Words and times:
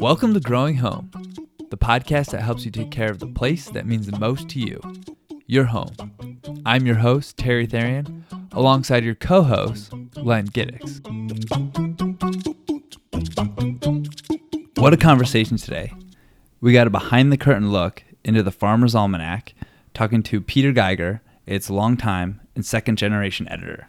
Welcome 0.00 0.34
to 0.34 0.40
Growing 0.40 0.78
Home, 0.78 1.12
the 1.70 1.76
podcast 1.76 2.32
that 2.32 2.42
helps 2.42 2.64
you 2.64 2.72
take 2.72 2.90
care 2.90 3.12
of 3.12 3.20
the 3.20 3.28
place 3.28 3.70
that 3.70 3.86
means 3.86 4.08
the 4.08 4.18
most 4.18 4.48
to 4.48 4.58
you, 4.58 4.80
your 5.46 5.66
home. 5.66 5.94
I'm 6.66 6.86
your 6.86 6.96
host, 6.96 7.36
Terry 7.36 7.68
Therian, 7.68 8.24
alongside 8.50 9.04
your 9.04 9.14
co 9.14 9.42
host, 9.42 9.92
Len 10.16 10.48
Giddix. 10.48 11.00
What 14.76 14.92
a 14.92 14.96
conversation 14.96 15.56
today. 15.56 15.92
We 16.60 16.72
got 16.72 16.88
a 16.88 16.90
behind 16.90 17.30
the 17.30 17.38
curtain 17.38 17.70
look 17.70 18.02
into 18.24 18.42
the 18.42 18.50
Farmer's 18.50 18.96
Almanac, 18.96 19.54
talking 19.92 20.24
to 20.24 20.40
Peter 20.40 20.72
Geiger, 20.72 21.22
its 21.46 21.70
longtime 21.70 22.40
and 22.54 22.64
second 22.64 22.96
generation 22.96 23.48
editor. 23.48 23.88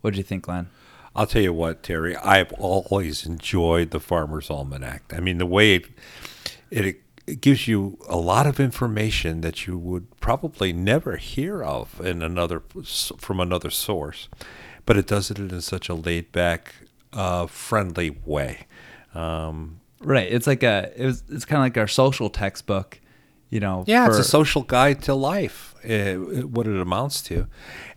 What 0.00 0.10
did 0.10 0.18
you 0.18 0.24
think, 0.24 0.46
Len? 0.46 0.68
I'll 1.14 1.26
tell 1.26 1.42
you 1.42 1.52
what, 1.52 1.82
Terry. 1.82 2.14
I've 2.16 2.52
always 2.52 3.24
enjoyed 3.24 3.90
the 3.90 4.00
Farmer's 4.00 4.50
Almanac. 4.50 5.14
I 5.16 5.20
mean, 5.20 5.38
the 5.38 5.46
way 5.46 5.76
it, 5.76 5.86
it, 6.70 7.00
it 7.26 7.40
gives 7.40 7.66
you 7.66 7.98
a 8.06 8.18
lot 8.18 8.46
of 8.46 8.60
information 8.60 9.40
that 9.40 9.66
you 9.66 9.78
would 9.78 10.20
probably 10.20 10.74
never 10.74 11.16
hear 11.16 11.62
of 11.62 12.00
in 12.04 12.22
another 12.22 12.62
from 13.18 13.40
another 13.40 13.70
source, 13.70 14.28
but 14.84 14.98
it 14.98 15.06
does 15.06 15.30
it 15.30 15.38
in 15.38 15.60
such 15.62 15.88
a 15.88 15.94
laid 15.94 16.32
back, 16.32 16.74
uh, 17.14 17.46
friendly 17.46 18.10
way. 18.26 18.66
Um, 19.14 19.80
right. 20.00 20.30
It's 20.30 20.46
like 20.46 20.62
a 20.62 20.92
it 20.94 21.06
was, 21.06 21.24
it's 21.30 21.46
kind 21.46 21.58
of 21.58 21.64
like 21.64 21.78
our 21.78 21.88
social 21.88 22.28
textbook. 22.28 23.00
You 23.48 23.60
know. 23.60 23.84
Yeah, 23.86 24.06
for, 24.06 24.10
it's 24.12 24.20
a 24.20 24.24
social 24.24 24.62
guide 24.62 25.02
to 25.02 25.14
life. 25.14 25.74
Uh, 25.84 26.14
what 26.46 26.66
it 26.66 26.80
amounts 26.80 27.22
to, 27.22 27.46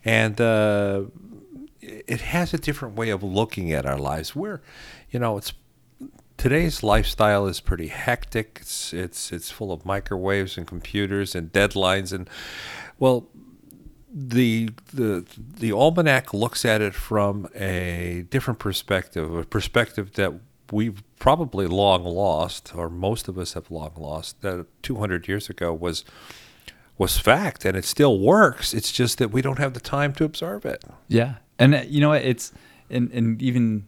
and. 0.04 0.40
Uh, 0.40 1.04
it 1.82 2.20
has 2.20 2.52
a 2.52 2.58
different 2.58 2.94
way 2.94 3.08
of 3.08 3.22
looking 3.22 3.72
at 3.72 3.86
our 3.86 3.98
lives. 3.98 4.36
Where, 4.36 4.60
you 5.10 5.18
know, 5.18 5.38
it's 5.38 5.54
today's 6.36 6.82
lifestyle 6.82 7.46
is 7.46 7.60
pretty 7.60 7.88
hectic. 7.88 8.58
It's 8.62 8.92
it's 8.92 9.32
it's 9.32 9.50
full 9.50 9.72
of 9.72 9.84
microwaves 9.84 10.56
and 10.56 10.66
computers 10.66 11.34
and 11.34 11.52
deadlines 11.52 12.12
and 12.12 12.28
well, 12.98 13.28
the 14.12 14.70
the 14.92 15.24
the 15.36 15.72
almanac 15.72 16.32
looks 16.32 16.64
at 16.64 16.80
it 16.80 16.94
from 16.94 17.48
a 17.54 18.24
different 18.30 18.58
perspective, 18.58 19.34
a 19.34 19.44
perspective 19.44 20.14
that 20.14 20.32
we've 20.72 21.02
probably 21.18 21.66
long 21.66 22.04
lost, 22.04 22.72
or 22.74 22.88
most 22.88 23.28
of 23.28 23.38
us 23.38 23.54
have 23.54 23.70
long 23.70 23.92
lost. 23.96 24.40
That 24.42 24.66
200 24.82 25.28
years 25.28 25.48
ago 25.48 25.72
was 25.72 26.04
was 26.98 27.16
fact, 27.18 27.64
and 27.64 27.76
it 27.76 27.84
still 27.84 28.18
works. 28.18 28.74
It's 28.74 28.92
just 28.92 29.18
that 29.18 29.30
we 29.30 29.40
don't 29.40 29.58
have 29.58 29.72
the 29.72 29.80
time 29.80 30.12
to 30.14 30.24
observe 30.24 30.66
it. 30.66 30.84
Yeah, 31.08 31.36
and 31.58 31.74
uh, 31.74 31.82
you 31.86 32.00
know 32.00 32.10
what? 32.10 32.22
It's 32.22 32.52
and 32.90 33.10
and 33.12 33.40
even 33.40 33.86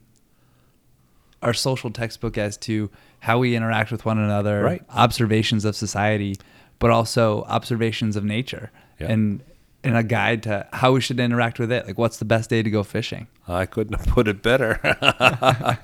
our 1.42 1.52
social 1.52 1.90
textbook 1.90 2.38
as 2.38 2.56
to 2.56 2.90
how 3.20 3.38
we 3.38 3.56
interact 3.56 3.90
with 3.90 4.04
one 4.04 4.18
another, 4.18 4.62
right. 4.62 4.82
observations 4.90 5.64
of 5.64 5.74
society, 5.76 6.36
but 6.78 6.90
also 6.90 7.42
observations 7.44 8.16
of 8.16 8.24
nature, 8.24 8.70
yeah. 8.98 9.08
and 9.10 9.42
and 9.84 9.96
a 9.96 10.02
guide 10.02 10.42
to 10.44 10.66
how 10.72 10.92
we 10.92 11.00
should 11.00 11.18
interact 11.18 11.58
with 11.58 11.72
it. 11.72 11.86
Like, 11.86 11.98
what's 11.98 12.18
the 12.18 12.24
best 12.24 12.50
day 12.50 12.62
to 12.62 12.70
go 12.70 12.82
fishing? 12.82 13.26
I 13.48 13.66
couldn't 13.66 13.98
have 13.98 14.06
put 14.06 14.28
it 14.28 14.42
better. 14.42 14.78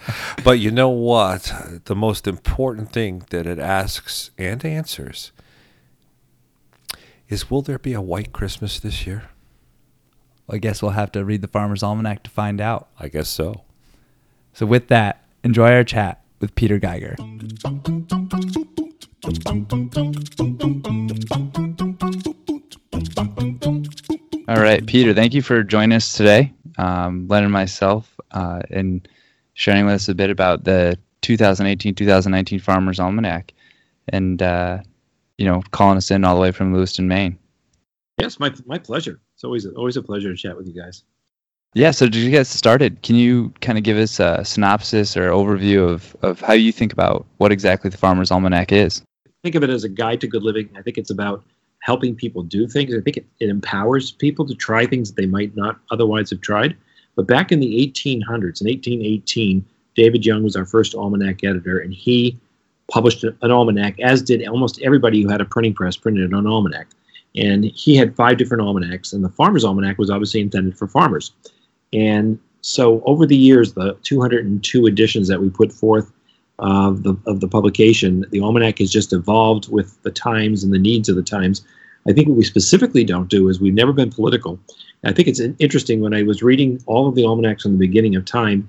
but 0.44 0.58
you 0.58 0.70
know 0.70 0.88
what? 0.88 1.52
The 1.84 1.96
most 1.96 2.26
important 2.26 2.92
thing 2.92 3.24
that 3.30 3.46
it 3.46 3.58
asks 3.58 4.30
and 4.38 4.64
answers 4.64 5.32
is 7.28 7.50
will 7.50 7.62
there 7.62 7.78
be 7.78 7.92
a 7.92 8.00
white 8.00 8.32
Christmas 8.32 8.78
this 8.78 9.06
year? 9.06 9.30
Well, 10.46 10.56
I 10.56 10.58
guess 10.58 10.80
we'll 10.80 10.92
have 10.92 11.12
to 11.12 11.24
read 11.24 11.42
the 11.42 11.48
Farmer's 11.48 11.82
Almanac 11.82 12.22
to 12.22 12.30
find 12.30 12.60
out. 12.60 12.88
I 12.98 13.08
guess 13.08 13.28
so. 13.28 13.62
So, 14.52 14.64
with 14.64 14.88
that, 14.88 15.24
enjoy 15.44 15.72
our 15.72 15.84
chat 15.84 16.22
with 16.40 16.54
Peter 16.54 16.78
Geiger. 16.78 17.16
All 24.48 24.60
right, 24.60 24.84
Peter, 24.86 25.12
thank 25.12 25.34
you 25.34 25.42
for 25.42 25.62
joining 25.62 25.94
us 25.94 26.14
today, 26.14 26.52
um, 26.78 27.28
Len 27.28 27.44
and 27.44 27.52
myself, 27.52 28.18
uh, 28.30 28.60
and 28.70 29.06
sharing 29.52 29.84
with 29.84 29.94
us 29.94 30.08
a 30.08 30.14
bit 30.14 30.30
about 30.30 30.64
the 30.64 30.98
2018 31.20 31.94
2019 31.94 32.58
Farmer's 32.58 32.98
Almanac 32.98 33.52
and, 34.08 34.40
uh, 34.40 34.78
you 35.36 35.44
know, 35.44 35.62
calling 35.72 35.98
us 35.98 36.10
in 36.10 36.24
all 36.24 36.34
the 36.34 36.40
way 36.40 36.50
from 36.50 36.72
Lewiston, 36.72 37.06
Maine. 37.06 37.38
Yes, 38.18 38.40
my, 38.40 38.52
my 38.66 38.78
pleasure 38.78 39.20
it's 39.38 39.44
always 39.44 39.66
always 39.66 39.96
a 39.96 40.02
pleasure 40.02 40.34
to 40.34 40.36
chat 40.36 40.56
with 40.56 40.66
you 40.66 40.72
guys. 40.72 41.04
Yeah, 41.74 41.92
so 41.92 42.08
to 42.08 42.30
get 42.30 42.48
started, 42.48 43.02
can 43.02 43.14
you 43.14 43.54
kind 43.60 43.78
of 43.78 43.84
give 43.84 43.96
us 43.96 44.18
a 44.18 44.44
synopsis 44.44 45.16
or 45.16 45.30
overview 45.30 45.88
of, 45.88 46.16
of 46.22 46.40
how 46.40 46.54
you 46.54 46.72
think 46.72 46.92
about 46.92 47.24
what 47.36 47.52
exactly 47.52 47.88
the 47.88 47.96
Farmer's 47.96 48.32
Almanac 48.32 48.72
is? 48.72 49.00
Think 49.44 49.54
of 49.54 49.62
it 49.62 49.70
as 49.70 49.84
a 49.84 49.88
guide 49.88 50.20
to 50.22 50.26
good 50.26 50.42
living. 50.42 50.70
I 50.76 50.82
think 50.82 50.98
it's 50.98 51.10
about 51.10 51.44
helping 51.80 52.14
people 52.14 52.42
do 52.42 52.66
things. 52.66 52.94
I 52.94 53.00
think 53.00 53.16
it, 53.16 53.26
it 53.40 53.48
empowers 53.48 54.12
people 54.12 54.46
to 54.46 54.54
try 54.54 54.86
things 54.86 55.10
that 55.10 55.20
they 55.20 55.26
might 55.26 55.56
not 55.56 55.78
otherwise 55.90 56.30
have 56.30 56.40
tried. 56.40 56.76
But 57.16 57.26
back 57.26 57.50
in 57.50 57.60
the 57.60 57.92
1800s, 57.94 58.60
in 58.60 58.68
1818, 58.68 59.64
David 59.94 60.24
Young 60.24 60.44
was 60.44 60.54
our 60.54 60.64
first 60.64 60.94
almanac 60.94 61.42
editor, 61.42 61.78
and 61.78 61.92
he 61.92 62.38
published 62.90 63.24
an 63.24 63.50
almanac, 63.50 63.98
as 64.00 64.22
did 64.22 64.46
almost 64.46 64.80
everybody 64.82 65.22
who 65.22 65.28
had 65.28 65.40
a 65.40 65.44
printing 65.44 65.74
press 65.74 65.96
printed 65.96 66.32
an 66.32 66.46
almanac. 66.46 66.88
And 67.36 67.64
he 67.64 67.96
had 67.96 68.16
five 68.16 68.38
different 68.38 68.62
almanacs, 68.62 69.12
and 69.12 69.24
the 69.24 69.28
Farmer's 69.28 69.64
Almanac 69.64 69.98
was 69.98 70.10
obviously 70.10 70.40
intended 70.40 70.78
for 70.78 70.86
farmers. 70.86 71.32
And 71.92 72.38
so 72.62 73.02
over 73.04 73.26
the 73.26 73.36
years, 73.36 73.74
the 73.74 73.96
202 74.02 74.86
editions 74.86 75.28
that 75.28 75.40
we 75.40 75.50
put 75.50 75.72
forth 75.72 76.10
of 76.58 77.02
the, 77.02 77.16
of 77.26 77.40
the 77.40 77.48
publication, 77.48 78.24
the 78.30 78.40
almanac 78.40 78.78
has 78.78 78.90
just 78.90 79.12
evolved 79.12 79.70
with 79.70 80.00
the 80.02 80.10
times 80.10 80.64
and 80.64 80.72
the 80.72 80.78
needs 80.78 81.08
of 81.08 81.16
the 81.16 81.22
times. 81.22 81.64
I 82.08 82.12
think 82.12 82.28
what 82.28 82.36
we 82.36 82.44
specifically 82.44 83.04
don't 83.04 83.28
do 83.28 83.48
is 83.48 83.60
we've 83.60 83.74
never 83.74 83.92
been 83.92 84.10
political. 84.10 84.58
I 85.04 85.12
think 85.12 85.28
it's 85.28 85.40
interesting 85.40 86.00
when 86.00 86.14
I 86.14 86.22
was 86.22 86.42
reading 86.42 86.82
all 86.86 87.08
of 87.08 87.14
the 87.14 87.24
almanacs 87.24 87.62
from 87.62 87.72
the 87.72 87.78
beginning 87.78 88.16
of 88.16 88.24
time, 88.24 88.66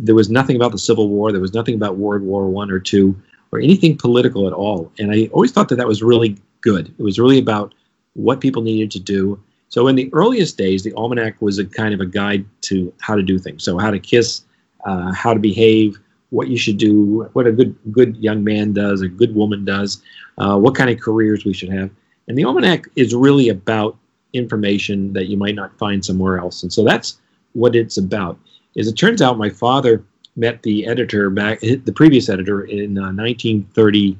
there 0.00 0.14
was 0.14 0.30
nothing 0.30 0.56
about 0.56 0.72
the 0.72 0.78
Civil 0.78 1.08
War, 1.08 1.32
there 1.32 1.40
was 1.40 1.54
nothing 1.54 1.74
about 1.74 1.96
World 1.96 2.22
War 2.22 2.48
One 2.48 2.70
or 2.70 2.78
two, 2.78 3.20
or 3.52 3.60
anything 3.60 3.96
political 3.96 4.46
at 4.46 4.52
all. 4.52 4.92
And 4.98 5.12
I 5.12 5.28
always 5.32 5.52
thought 5.52 5.68
that 5.68 5.76
that 5.76 5.88
was 5.88 6.02
really 6.02 6.36
good. 6.60 6.92
It 6.98 7.02
was 7.02 7.18
really 7.18 7.38
about 7.38 7.74
what 8.14 8.40
people 8.40 8.62
needed 8.62 8.90
to 8.92 9.00
do. 9.00 9.40
So 9.68 9.86
in 9.86 9.96
the 9.96 10.10
earliest 10.12 10.56
days, 10.56 10.82
the 10.82 10.92
almanac 10.94 11.40
was 11.40 11.58
a 11.58 11.64
kind 11.64 11.94
of 11.94 12.00
a 12.00 12.06
guide 12.06 12.44
to 12.62 12.92
how 13.00 13.14
to 13.14 13.22
do 13.22 13.38
things. 13.38 13.64
So 13.64 13.78
how 13.78 13.90
to 13.90 13.98
kiss, 13.98 14.42
uh, 14.84 15.12
how 15.12 15.34
to 15.34 15.40
behave, 15.40 15.98
what 16.30 16.48
you 16.48 16.58
should 16.58 16.76
do, 16.76 17.28
what 17.32 17.46
a 17.46 17.52
good 17.52 17.74
good 17.92 18.16
young 18.16 18.44
man 18.44 18.72
does, 18.72 19.00
a 19.00 19.08
good 19.08 19.34
woman 19.34 19.64
does, 19.64 20.02
uh, 20.38 20.58
what 20.58 20.74
kind 20.74 20.90
of 20.90 21.00
careers 21.00 21.44
we 21.44 21.52
should 21.52 21.70
have. 21.70 21.90
And 22.26 22.36
the 22.36 22.44
almanac 22.44 22.86
is 22.96 23.14
really 23.14 23.48
about 23.48 23.96
information 24.32 25.12
that 25.14 25.26
you 25.26 25.36
might 25.36 25.54
not 25.54 25.76
find 25.78 26.04
somewhere 26.04 26.38
else. 26.38 26.62
And 26.62 26.72
so 26.72 26.84
that's 26.84 27.18
what 27.54 27.74
it's 27.74 27.96
about. 27.96 28.38
As 28.76 28.86
it 28.86 28.94
turns 28.94 29.22
out, 29.22 29.38
my 29.38 29.48
father 29.48 30.04
met 30.36 30.62
the 30.62 30.86
editor 30.86 31.30
back, 31.30 31.60
the 31.60 31.92
previous 31.94 32.28
editor 32.28 32.62
in 32.62 32.98
uh, 32.98 33.10
1930 33.12 34.18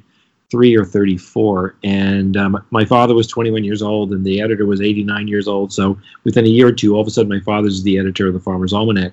33 0.51 0.77
or 0.77 0.85
34. 0.85 1.77
And 1.85 2.37
um, 2.37 2.65
my 2.71 2.85
father 2.85 3.15
was 3.15 3.27
21 3.27 3.65
years 3.65 3.83
old, 3.83 4.13
and 4.13 4.25
the 4.25 4.41
editor 4.41 4.67
was 4.67 4.81
89 4.81 5.29
years 5.29 5.47
old. 5.47 5.73
So 5.73 5.99
within 6.25 6.47
a 6.47 6.49
year 6.49 6.69
or 6.69 6.73
two, 6.73 6.95
all 6.95 7.03
of 7.03 7.07
a 7.07 7.11
sudden, 7.11 7.29
my 7.29 7.41
father's 7.41 7.83
the 7.83 7.99
editor 7.99 8.29
of 8.29 8.35
the 8.35 8.41
Farmer's 8.41 8.73
Almanac. 8.73 9.13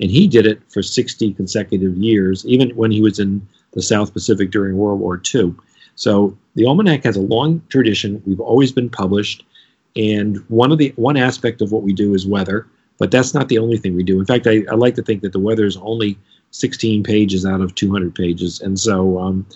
And 0.00 0.10
he 0.10 0.26
did 0.26 0.46
it 0.46 0.60
for 0.68 0.82
60 0.82 1.32
consecutive 1.34 1.96
years, 1.96 2.44
even 2.46 2.70
when 2.70 2.90
he 2.90 3.00
was 3.00 3.18
in 3.18 3.46
the 3.72 3.82
South 3.82 4.12
Pacific 4.12 4.50
during 4.50 4.76
World 4.76 5.00
War 5.00 5.20
II. 5.34 5.54
So 5.94 6.36
the 6.54 6.66
Almanac 6.66 7.04
has 7.04 7.16
a 7.16 7.20
long 7.20 7.62
tradition. 7.68 8.22
We've 8.26 8.40
always 8.40 8.72
been 8.72 8.90
published. 8.90 9.44
And 9.96 10.44
one 10.48 10.72
of 10.72 10.78
the 10.78 10.92
one 10.96 11.16
aspect 11.16 11.62
of 11.62 11.72
what 11.72 11.82
we 11.82 11.94
do 11.94 12.14
is 12.14 12.26
weather, 12.26 12.66
but 12.98 13.10
that's 13.10 13.32
not 13.32 13.48
the 13.48 13.58
only 13.58 13.78
thing 13.78 13.96
we 13.96 14.02
do. 14.02 14.20
In 14.20 14.26
fact, 14.26 14.46
I, 14.46 14.64
I 14.70 14.74
like 14.74 14.94
to 14.96 15.02
think 15.02 15.22
that 15.22 15.32
the 15.32 15.38
weather 15.38 15.64
is 15.64 15.78
only 15.78 16.18
16 16.50 17.02
pages 17.02 17.46
out 17.46 17.62
of 17.62 17.74
200 17.74 18.14
pages. 18.14 18.60
And 18.60 18.78
so 18.78 19.18
um, 19.18 19.46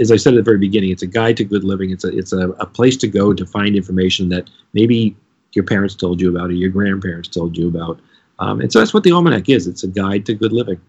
as 0.00 0.10
I 0.10 0.16
said 0.16 0.34
at 0.34 0.36
the 0.36 0.42
very 0.42 0.58
beginning, 0.58 0.90
it's 0.90 1.02
a 1.02 1.06
guide 1.06 1.36
to 1.38 1.44
good 1.44 1.64
living. 1.64 1.90
It's 1.90 2.04
a 2.04 2.16
it's 2.16 2.32
a, 2.32 2.50
a 2.50 2.66
place 2.66 2.96
to 2.98 3.08
go 3.08 3.32
to 3.32 3.46
find 3.46 3.76
information 3.76 4.28
that 4.30 4.50
maybe 4.72 5.16
your 5.52 5.64
parents 5.64 5.94
told 5.94 6.20
you 6.20 6.30
about 6.30 6.50
or 6.50 6.54
your 6.54 6.70
grandparents 6.70 7.28
told 7.28 7.56
you 7.56 7.68
about. 7.68 8.00
Um, 8.38 8.60
and 8.60 8.72
so 8.72 8.78
that's 8.78 8.92
what 8.92 9.04
the 9.04 9.12
almanac 9.12 9.48
is. 9.48 9.66
It's 9.66 9.82
a 9.82 9.88
guide 9.88 10.26
to 10.26 10.34
good 10.34 10.52
living. 10.52 10.80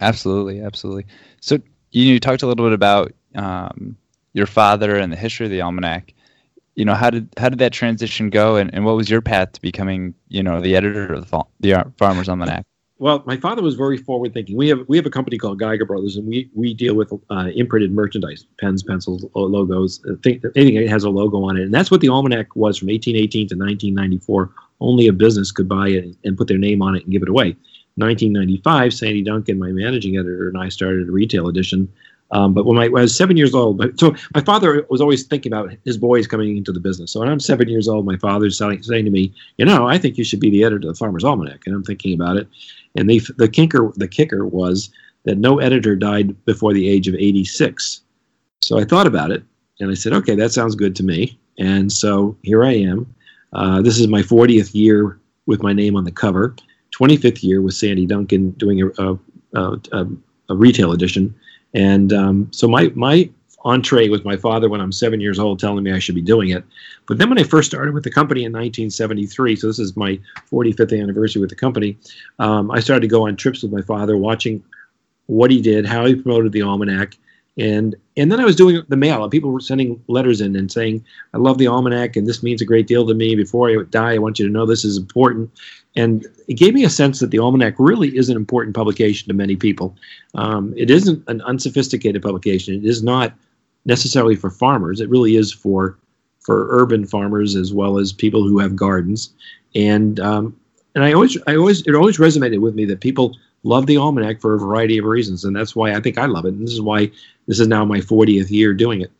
Absolutely, 0.00 0.60
absolutely. 0.60 1.06
So 1.40 1.58
you, 1.90 2.18
talked 2.18 2.42
a 2.42 2.46
little 2.46 2.64
bit 2.64 2.72
about 2.72 3.12
um, 3.34 3.96
your 4.32 4.46
father 4.46 4.96
and 4.96 5.12
the 5.12 5.16
history 5.16 5.46
of 5.46 5.52
the 5.52 5.60
almanac. 5.60 6.14
You 6.74 6.86
know, 6.86 6.94
how 6.94 7.10
did 7.10 7.28
how 7.36 7.50
did 7.50 7.58
that 7.58 7.72
transition 7.72 8.30
go, 8.30 8.56
and, 8.56 8.72
and 8.74 8.86
what 8.86 8.96
was 8.96 9.10
your 9.10 9.20
path 9.20 9.52
to 9.52 9.60
becoming, 9.60 10.14
you 10.28 10.42
know, 10.42 10.62
the 10.62 10.74
editor 10.74 11.12
of 11.12 11.30
the, 11.30 11.44
the 11.60 11.92
Farmer's 11.98 12.30
Almanac? 12.30 12.64
Well, 13.02 13.22
my 13.26 13.36
father 13.36 13.62
was 13.62 13.74
very 13.74 13.96
forward 13.96 14.32
thinking. 14.32 14.56
We 14.56 14.68
have 14.68 14.84
we 14.88 14.96
have 14.96 15.04
a 15.04 15.10
company 15.10 15.36
called 15.36 15.58
Geiger 15.58 15.84
Brothers, 15.84 16.16
and 16.16 16.24
we 16.24 16.48
we 16.54 16.72
deal 16.72 16.94
with 16.94 17.12
uh, 17.30 17.48
imprinted 17.54 17.92
merchandise, 17.92 18.46
pens, 18.60 18.84
pencils, 18.84 19.26
logos, 19.34 20.00
uh, 20.06 20.14
anything 20.24 20.76
that 20.76 20.88
has 20.88 21.02
a 21.02 21.10
logo 21.10 21.42
on 21.42 21.56
it, 21.56 21.64
and 21.64 21.74
that's 21.74 21.90
what 21.90 22.00
the 22.00 22.08
almanac 22.08 22.54
was 22.54 22.78
from 22.78 22.86
1818 22.86 23.48
to 23.48 23.56
1994. 23.56 24.52
Only 24.82 25.06
a 25.06 25.12
business 25.12 25.52
could 25.52 25.68
buy 25.68 25.88
it 25.88 26.16
and 26.24 26.36
put 26.36 26.48
their 26.48 26.58
name 26.58 26.82
on 26.82 26.96
it 26.96 27.04
and 27.04 27.12
give 27.12 27.22
it 27.22 27.28
away. 27.28 27.56
1995, 27.96 28.94
Sandy 28.94 29.22
Duncan, 29.22 29.58
my 29.58 29.70
managing 29.70 30.16
editor, 30.16 30.48
and 30.48 30.58
I 30.58 30.68
started 30.68 31.08
a 31.08 31.12
retail 31.12 31.48
edition. 31.48 31.92
Um, 32.30 32.54
but 32.54 32.64
when, 32.64 32.76
my, 32.76 32.88
when, 32.88 33.00
I 33.00 33.02
was 33.02 33.14
seven 33.14 33.36
years 33.36 33.54
old, 33.54 33.82
so 34.00 34.14
my 34.34 34.40
father 34.40 34.86
was 34.88 35.02
always 35.02 35.24
thinking 35.24 35.52
about 35.52 35.70
his 35.84 35.98
boys 35.98 36.26
coming 36.26 36.56
into 36.56 36.72
the 36.72 36.80
business. 36.80 37.12
So 37.12 37.20
when 37.20 37.28
I'm 37.28 37.40
seven 37.40 37.68
years 37.68 37.88
old, 37.88 38.06
my 38.06 38.16
father's 38.16 38.56
saying, 38.56 38.80
to 38.80 39.10
me, 39.10 39.34
"You 39.58 39.66
know, 39.66 39.86
I 39.86 39.98
think 39.98 40.16
you 40.16 40.24
should 40.24 40.40
be 40.40 40.48
the 40.48 40.64
editor 40.64 40.88
of 40.88 40.94
the 40.94 40.98
Farmer's 40.98 41.24
Almanac." 41.24 41.60
And 41.66 41.74
I'm 41.74 41.84
thinking 41.84 42.14
about 42.14 42.38
it, 42.38 42.48
and 42.96 43.08
the 43.10 43.48
kicker 43.52 43.92
the 43.96 44.08
kicker 44.08 44.46
was 44.46 44.90
that 45.24 45.36
no 45.36 45.58
editor 45.58 45.94
died 45.94 46.42
before 46.46 46.72
the 46.72 46.88
age 46.88 47.06
of 47.06 47.14
86. 47.14 48.00
So 48.62 48.78
I 48.78 48.84
thought 48.84 49.06
about 49.06 49.30
it, 49.30 49.42
and 49.78 49.90
I 49.90 49.94
said, 49.94 50.14
"Okay, 50.14 50.34
that 50.34 50.52
sounds 50.52 50.74
good 50.74 50.96
to 50.96 51.02
me." 51.02 51.38
And 51.58 51.92
so 51.92 52.34
here 52.42 52.64
I 52.64 52.72
am. 52.72 53.14
Uh, 53.52 53.82
this 53.82 53.98
is 53.98 54.08
my 54.08 54.22
40th 54.22 54.74
year 54.74 55.18
with 55.46 55.62
my 55.62 55.72
name 55.72 55.96
on 55.96 56.04
the 56.04 56.12
cover. 56.12 56.54
25th 56.92 57.42
year 57.42 57.62
with 57.62 57.74
Sandy 57.74 58.06
Duncan 58.06 58.50
doing 58.52 58.82
a, 58.82 58.88
a, 58.98 59.18
a, 59.92 60.06
a 60.48 60.54
retail 60.54 60.92
edition. 60.92 61.34
And 61.74 62.12
um, 62.12 62.48
so 62.52 62.68
my, 62.68 62.92
my 62.94 63.30
entree 63.64 64.08
was 64.08 64.24
my 64.24 64.36
father 64.36 64.68
when 64.68 64.80
I'm 64.80 64.92
seven 64.92 65.20
years 65.20 65.38
old 65.38 65.58
telling 65.58 65.84
me 65.84 65.92
I 65.92 65.98
should 65.98 66.14
be 66.14 66.22
doing 66.22 66.50
it. 66.50 66.64
But 67.06 67.18
then 67.18 67.28
when 67.28 67.38
I 67.38 67.44
first 67.44 67.70
started 67.70 67.94
with 67.94 68.04
the 68.04 68.10
company 68.10 68.40
in 68.40 68.52
1973, 68.52 69.56
so 69.56 69.66
this 69.66 69.78
is 69.78 69.96
my 69.96 70.18
45th 70.50 71.00
anniversary 71.00 71.40
with 71.40 71.50
the 71.50 71.56
company, 71.56 71.96
um, 72.38 72.70
I 72.70 72.80
started 72.80 73.02
to 73.02 73.08
go 73.08 73.26
on 73.26 73.36
trips 73.36 73.62
with 73.62 73.72
my 73.72 73.82
father, 73.82 74.16
watching 74.16 74.62
what 75.26 75.50
he 75.50 75.60
did, 75.60 75.86
how 75.86 76.04
he 76.04 76.14
promoted 76.14 76.52
the 76.52 76.62
almanac, 76.62 77.16
and 77.58 77.94
and 78.16 78.30
then 78.30 78.40
I 78.40 78.44
was 78.44 78.56
doing 78.56 78.82
the 78.88 78.96
mail. 78.96 79.22
and 79.22 79.30
People 79.30 79.50
were 79.50 79.60
sending 79.60 80.02
letters 80.08 80.40
in 80.40 80.56
and 80.56 80.70
saying, 80.70 81.04
"I 81.34 81.38
love 81.38 81.58
the 81.58 81.66
almanac, 81.66 82.16
and 82.16 82.26
this 82.26 82.42
means 82.42 82.62
a 82.62 82.66
great 82.66 82.86
deal 82.86 83.06
to 83.06 83.14
me. 83.14 83.34
Before 83.34 83.68
I 83.70 83.82
die, 83.90 84.14
I 84.14 84.18
want 84.18 84.38
you 84.38 84.46
to 84.46 84.52
know 84.52 84.66
this 84.66 84.84
is 84.84 84.96
important." 84.96 85.50
And 85.94 86.26
it 86.48 86.54
gave 86.54 86.72
me 86.72 86.84
a 86.84 86.90
sense 86.90 87.20
that 87.20 87.30
the 87.30 87.38
almanac 87.38 87.74
really 87.78 88.16
is 88.16 88.30
an 88.30 88.36
important 88.36 88.74
publication 88.74 89.28
to 89.28 89.34
many 89.34 89.56
people. 89.56 89.94
Um, 90.34 90.72
it 90.76 90.90
isn't 90.90 91.22
an 91.28 91.42
unsophisticated 91.42 92.22
publication. 92.22 92.74
It 92.74 92.86
is 92.86 93.02
not 93.02 93.34
necessarily 93.84 94.34
for 94.36 94.50
farmers. 94.50 95.00
It 95.00 95.10
really 95.10 95.36
is 95.36 95.52
for 95.52 95.98
for 96.40 96.66
urban 96.70 97.06
farmers 97.06 97.54
as 97.54 97.72
well 97.72 97.98
as 97.98 98.12
people 98.12 98.48
who 98.48 98.58
have 98.58 98.74
gardens. 98.74 99.32
And 99.74 100.18
um, 100.20 100.56
and 100.94 101.04
I 101.04 101.12
always 101.12 101.36
I 101.46 101.56
always 101.56 101.86
it 101.86 101.94
always 101.94 102.18
resonated 102.18 102.60
with 102.60 102.74
me 102.74 102.84
that 102.86 103.00
people 103.00 103.36
love 103.62 103.86
the 103.86 103.96
almanac 103.96 104.40
for 104.40 104.54
a 104.54 104.58
variety 104.58 104.98
of 104.98 105.04
reasons, 105.04 105.44
and 105.44 105.54
that's 105.54 105.76
why 105.76 105.94
I 105.94 106.00
think 106.00 106.18
I 106.18 106.26
love 106.26 106.44
it. 106.44 106.54
And 106.54 106.62
this 106.62 106.72
is 106.72 106.80
why 106.80 107.10
this 107.46 107.60
is 107.60 107.68
now 107.68 107.84
my 107.84 107.98
40th 107.98 108.50
year 108.50 108.74
doing 108.74 109.00
it. 109.00 109.10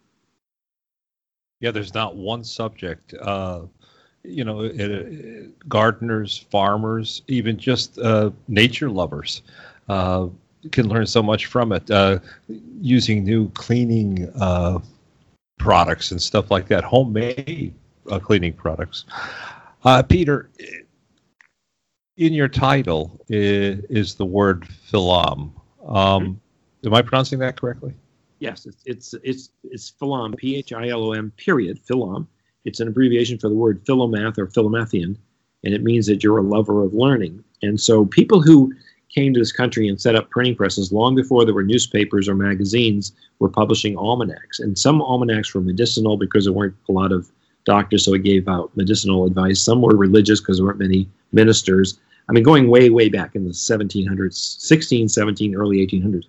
Yeah, 1.60 1.70
there's 1.70 1.94
not 1.94 2.16
one 2.16 2.42
subject. 2.42 3.14
Uh, 3.14 3.62
you 4.24 4.44
know, 4.44 4.62
it, 4.62 4.80
it, 4.80 5.68
gardeners, 5.68 6.38
farmers, 6.50 7.22
even 7.28 7.56
just 7.56 7.98
uh, 7.98 8.30
nature 8.48 8.90
lovers 8.90 9.42
uh, 9.88 10.26
can 10.70 10.88
learn 10.88 11.06
so 11.06 11.22
much 11.22 11.46
from 11.46 11.72
it. 11.72 11.88
Uh, 11.90 12.18
using 12.80 13.24
new 13.24 13.48
cleaning 13.50 14.28
uh, 14.40 14.80
products 15.58 16.10
and 16.10 16.20
stuff 16.20 16.50
like 16.50 16.66
that, 16.68 16.82
homemade 16.82 17.72
uh, 18.10 18.18
cleaning 18.18 18.52
products. 18.52 19.04
Peter, 20.08 20.50
in 22.16 22.32
your 22.32 22.48
title 22.48 23.20
is, 23.28 23.84
is 23.88 24.14
the 24.14 24.26
word 24.26 24.66
philom. 24.90 25.52
Um, 25.86 26.40
am 26.84 26.94
I 26.94 27.02
pronouncing 27.02 27.38
that 27.40 27.56
correctly? 27.56 27.94
Yes, 28.38 28.66
it's 28.66 28.82
it's 28.86 29.14
it's, 29.22 29.50
it's 29.64 29.92
philom, 30.00 30.36
P 30.36 30.56
H 30.56 30.72
I 30.72 30.88
L 30.88 31.04
O 31.04 31.12
M, 31.12 31.32
period, 31.36 31.80
philom. 31.84 32.26
It's 32.64 32.80
an 32.80 32.88
abbreviation 32.88 33.38
for 33.38 33.48
the 33.48 33.54
word 33.54 33.84
philomath 33.84 34.38
or 34.38 34.46
philomathian, 34.46 35.16
and 35.64 35.74
it 35.74 35.82
means 35.82 36.06
that 36.06 36.22
you're 36.22 36.38
a 36.38 36.42
lover 36.42 36.82
of 36.84 36.92
learning. 36.92 37.42
And 37.62 37.80
so 37.80 38.04
people 38.04 38.40
who 38.40 38.72
came 39.08 39.34
to 39.34 39.40
this 39.40 39.52
country 39.52 39.88
and 39.88 40.00
set 40.00 40.16
up 40.16 40.30
printing 40.30 40.56
presses 40.56 40.90
long 40.90 41.14
before 41.14 41.44
there 41.44 41.54
were 41.54 41.62
newspapers 41.62 42.28
or 42.28 42.34
magazines 42.34 43.12
were 43.38 43.48
publishing 43.48 43.96
almanacs. 43.96 44.58
And 44.58 44.78
some 44.78 45.02
almanacs 45.02 45.54
were 45.54 45.60
medicinal 45.60 46.16
because 46.16 46.44
there 46.44 46.52
weren't 46.52 46.74
a 46.88 46.92
lot 46.92 47.12
of 47.12 47.30
doctors, 47.64 48.04
so 48.04 48.14
it 48.14 48.22
gave 48.22 48.48
out 48.48 48.76
medicinal 48.76 49.26
advice. 49.26 49.60
Some 49.60 49.82
were 49.82 49.96
religious 49.96 50.40
because 50.40 50.58
there 50.58 50.66
weren't 50.66 50.78
many 50.78 51.08
ministers. 51.32 51.98
I 52.28 52.32
mean, 52.32 52.42
going 52.42 52.68
way, 52.68 52.90
way 52.90 53.08
back 53.08 53.34
in 53.34 53.44
the 53.44 53.52
1700s, 53.52 54.60
16, 54.60 55.08
17, 55.08 55.54
early 55.54 55.86
1800s. 55.86 56.24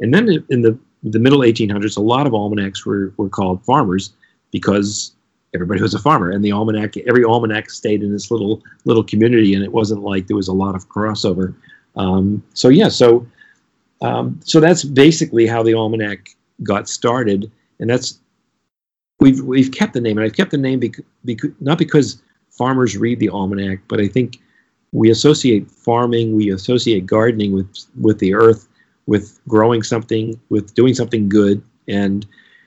And 0.00 0.14
then 0.14 0.44
in 0.50 0.62
the, 0.62 0.78
the 1.02 1.18
middle 1.18 1.40
1800s, 1.40 1.96
a 1.96 2.00
lot 2.00 2.26
of 2.26 2.34
almanacs 2.34 2.84
were, 2.84 3.12
were 3.16 3.28
called 3.28 3.64
farmers 3.64 4.12
because 4.50 5.12
everybody 5.54 5.80
was 5.80 5.94
a 5.94 5.98
farmer. 5.98 6.30
And 6.30 6.44
the 6.44 6.52
almanac, 6.52 6.96
every 6.98 7.24
almanac 7.24 7.70
stayed 7.70 8.02
in 8.02 8.12
this 8.12 8.30
little 8.30 8.62
little 8.84 9.04
community, 9.04 9.54
and 9.54 9.64
it 9.64 9.72
wasn't 9.72 10.02
like 10.02 10.26
there 10.26 10.36
was 10.36 10.48
a 10.48 10.52
lot 10.52 10.74
of 10.74 10.88
crossover. 10.88 11.54
Um, 11.96 12.42
so 12.54 12.68
yeah, 12.68 12.88
so 12.88 13.26
um, 14.00 14.40
so 14.44 14.60
that's 14.60 14.84
basically 14.84 15.46
how 15.46 15.62
the 15.62 15.74
almanac 15.74 16.30
got 16.62 16.88
started, 16.88 17.50
and 17.80 17.88
that's 17.88 18.20
we've 19.20 19.40
we've 19.40 19.72
kept 19.72 19.94
the 19.94 20.00
name, 20.00 20.18
and 20.18 20.24
I've 20.24 20.36
kept 20.36 20.50
the 20.50 20.58
name 20.58 20.80
because, 20.80 21.04
not 21.60 21.78
because 21.78 22.22
farmers 22.50 22.96
read 22.96 23.20
the 23.20 23.28
almanac, 23.28 23.80
but 23.88 24.00
I 24.00 24.08
think 24.08 24.38
we 24.92 25.10
associate 25.10 25.70
farming, 25.70 26.34
we 26.34 26.50
associate 26.50 27.06
gardening 27.06 27.52
with 27.52 27.68
with 28.00 28.18
the 28.18 28.34
earth, 28.34 28.68
with 29.06 29.38
growing 29.48 29.82
something, 29.82 30.38
with 30.48 30.74
doing 30.74 30.94
something 30.94 31.28
good, 31.28 31.62
and 31.86 32.26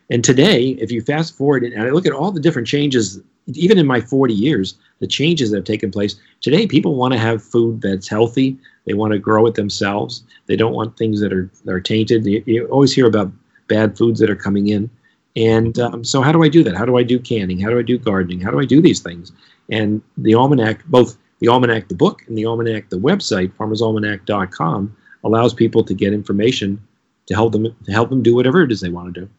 and 0.10 0.24
today, 0.24 0.70
if 0.80 0.92
you 0.92 1.02
fast 1.02 1.38
forward 1.38 1.64
and 1.64 1.82
I 1.82 1.90
look 1.90 2.06
at 2.06 2.12
all 2.12 2.32
the 2.32 2.42
different 2.42 2.68
changes, 2.68 3.22
even 3.54 3.78
in 3.78 3.88
my 3.88 4.02
40 4.02 4.34
years, 4.34 4.76
the 5.00 5.08
changes 5.08 5.52
that 5.52 5.58
have 5.58 5.66
taken 5.66 5.90
place 5.90 6.16
today, 6.42 6.68
people 6.68 6.96
want 6.96 7.14
to 7.14 7.20
have 7.20 7.42
food 7.42 7.82
that's 7.82 8.10
healthy. 8.10 8.58
They 8.86 8.94
want 8.94 9.14
to 9.14 9.20
grow 9.20 9.46
it 9.48 9.56
themselves. 9.56 10.24
They 10.48 10.58
don't 10.58 10.74
want 10.74 10.98
things 10.98 11.22
that 11.22 11.32
are 11.32 11.50
that 11.66 11.72
are 11.72 11.80
tainted. 11.80 12.26
You, 12.26 12.44
you 12.46 12.66
always 12.68 12.94
hear 12.94 13.08
about 13.08 13.32
bad 13.68 13.98
foods 13.98 14.20
that 14.20 14.30
are 14.30 14.36
coming 14.36 14.68
in. 14.68 14.90
And 15.36 15.80
um, 15.80 16.04
so, 16.04 16.22
how 16.22 16.32
do 16.32 16.44
I 16.44 16.50
do 16.50 16.64
that? 16.64 16.76
How 16.76 16.86
do 16.86 16.98
I 16.98 17.04
do 17.04 17.20
canning? 17.20 17.60
How 17.60 17.70
do 17.70 17.80
I 17.80 17.84
do 17.84 17.98
gardening? 17.98 18.42
How 18.42 18.52
do 18.52 18.60
I 18.60 18.66
do 18.66 18.82
these 18.82 19.00
things? 19.00 19.32
And 19.70 20.02
the 20.18 20.36
almanac, 20.36 20.86
both 20.88 21.18
the 21.40 21.48
almanac, 21.48 21.88
the 21.88 21.96
book, 21.96 22.24
and 22.28 22.38
the 22.38 22.46
almanac, 22.46 22.90
the 22.90 22.98
website, 22.98 23.54
farmersalmanac.com, 23.54 24.96
allows 25.24 25.54
people 25.54 25.84
to 25.84 25.94
get 25.94 26.14
information 26.14 26.82
to 27.28 27.34
help 27.34 27.54
them 27.54 27.76
to 27.86 27.92
help 27.92 28.10
them 28.10 28.22
do 28.22 28.36
whatever 28.36 28.62
it 28.62 28.72
is 28.72 28.82
they 28.82 28.90
want 28.90 29.14
to 29.14 29.22
do. 29.22 29.30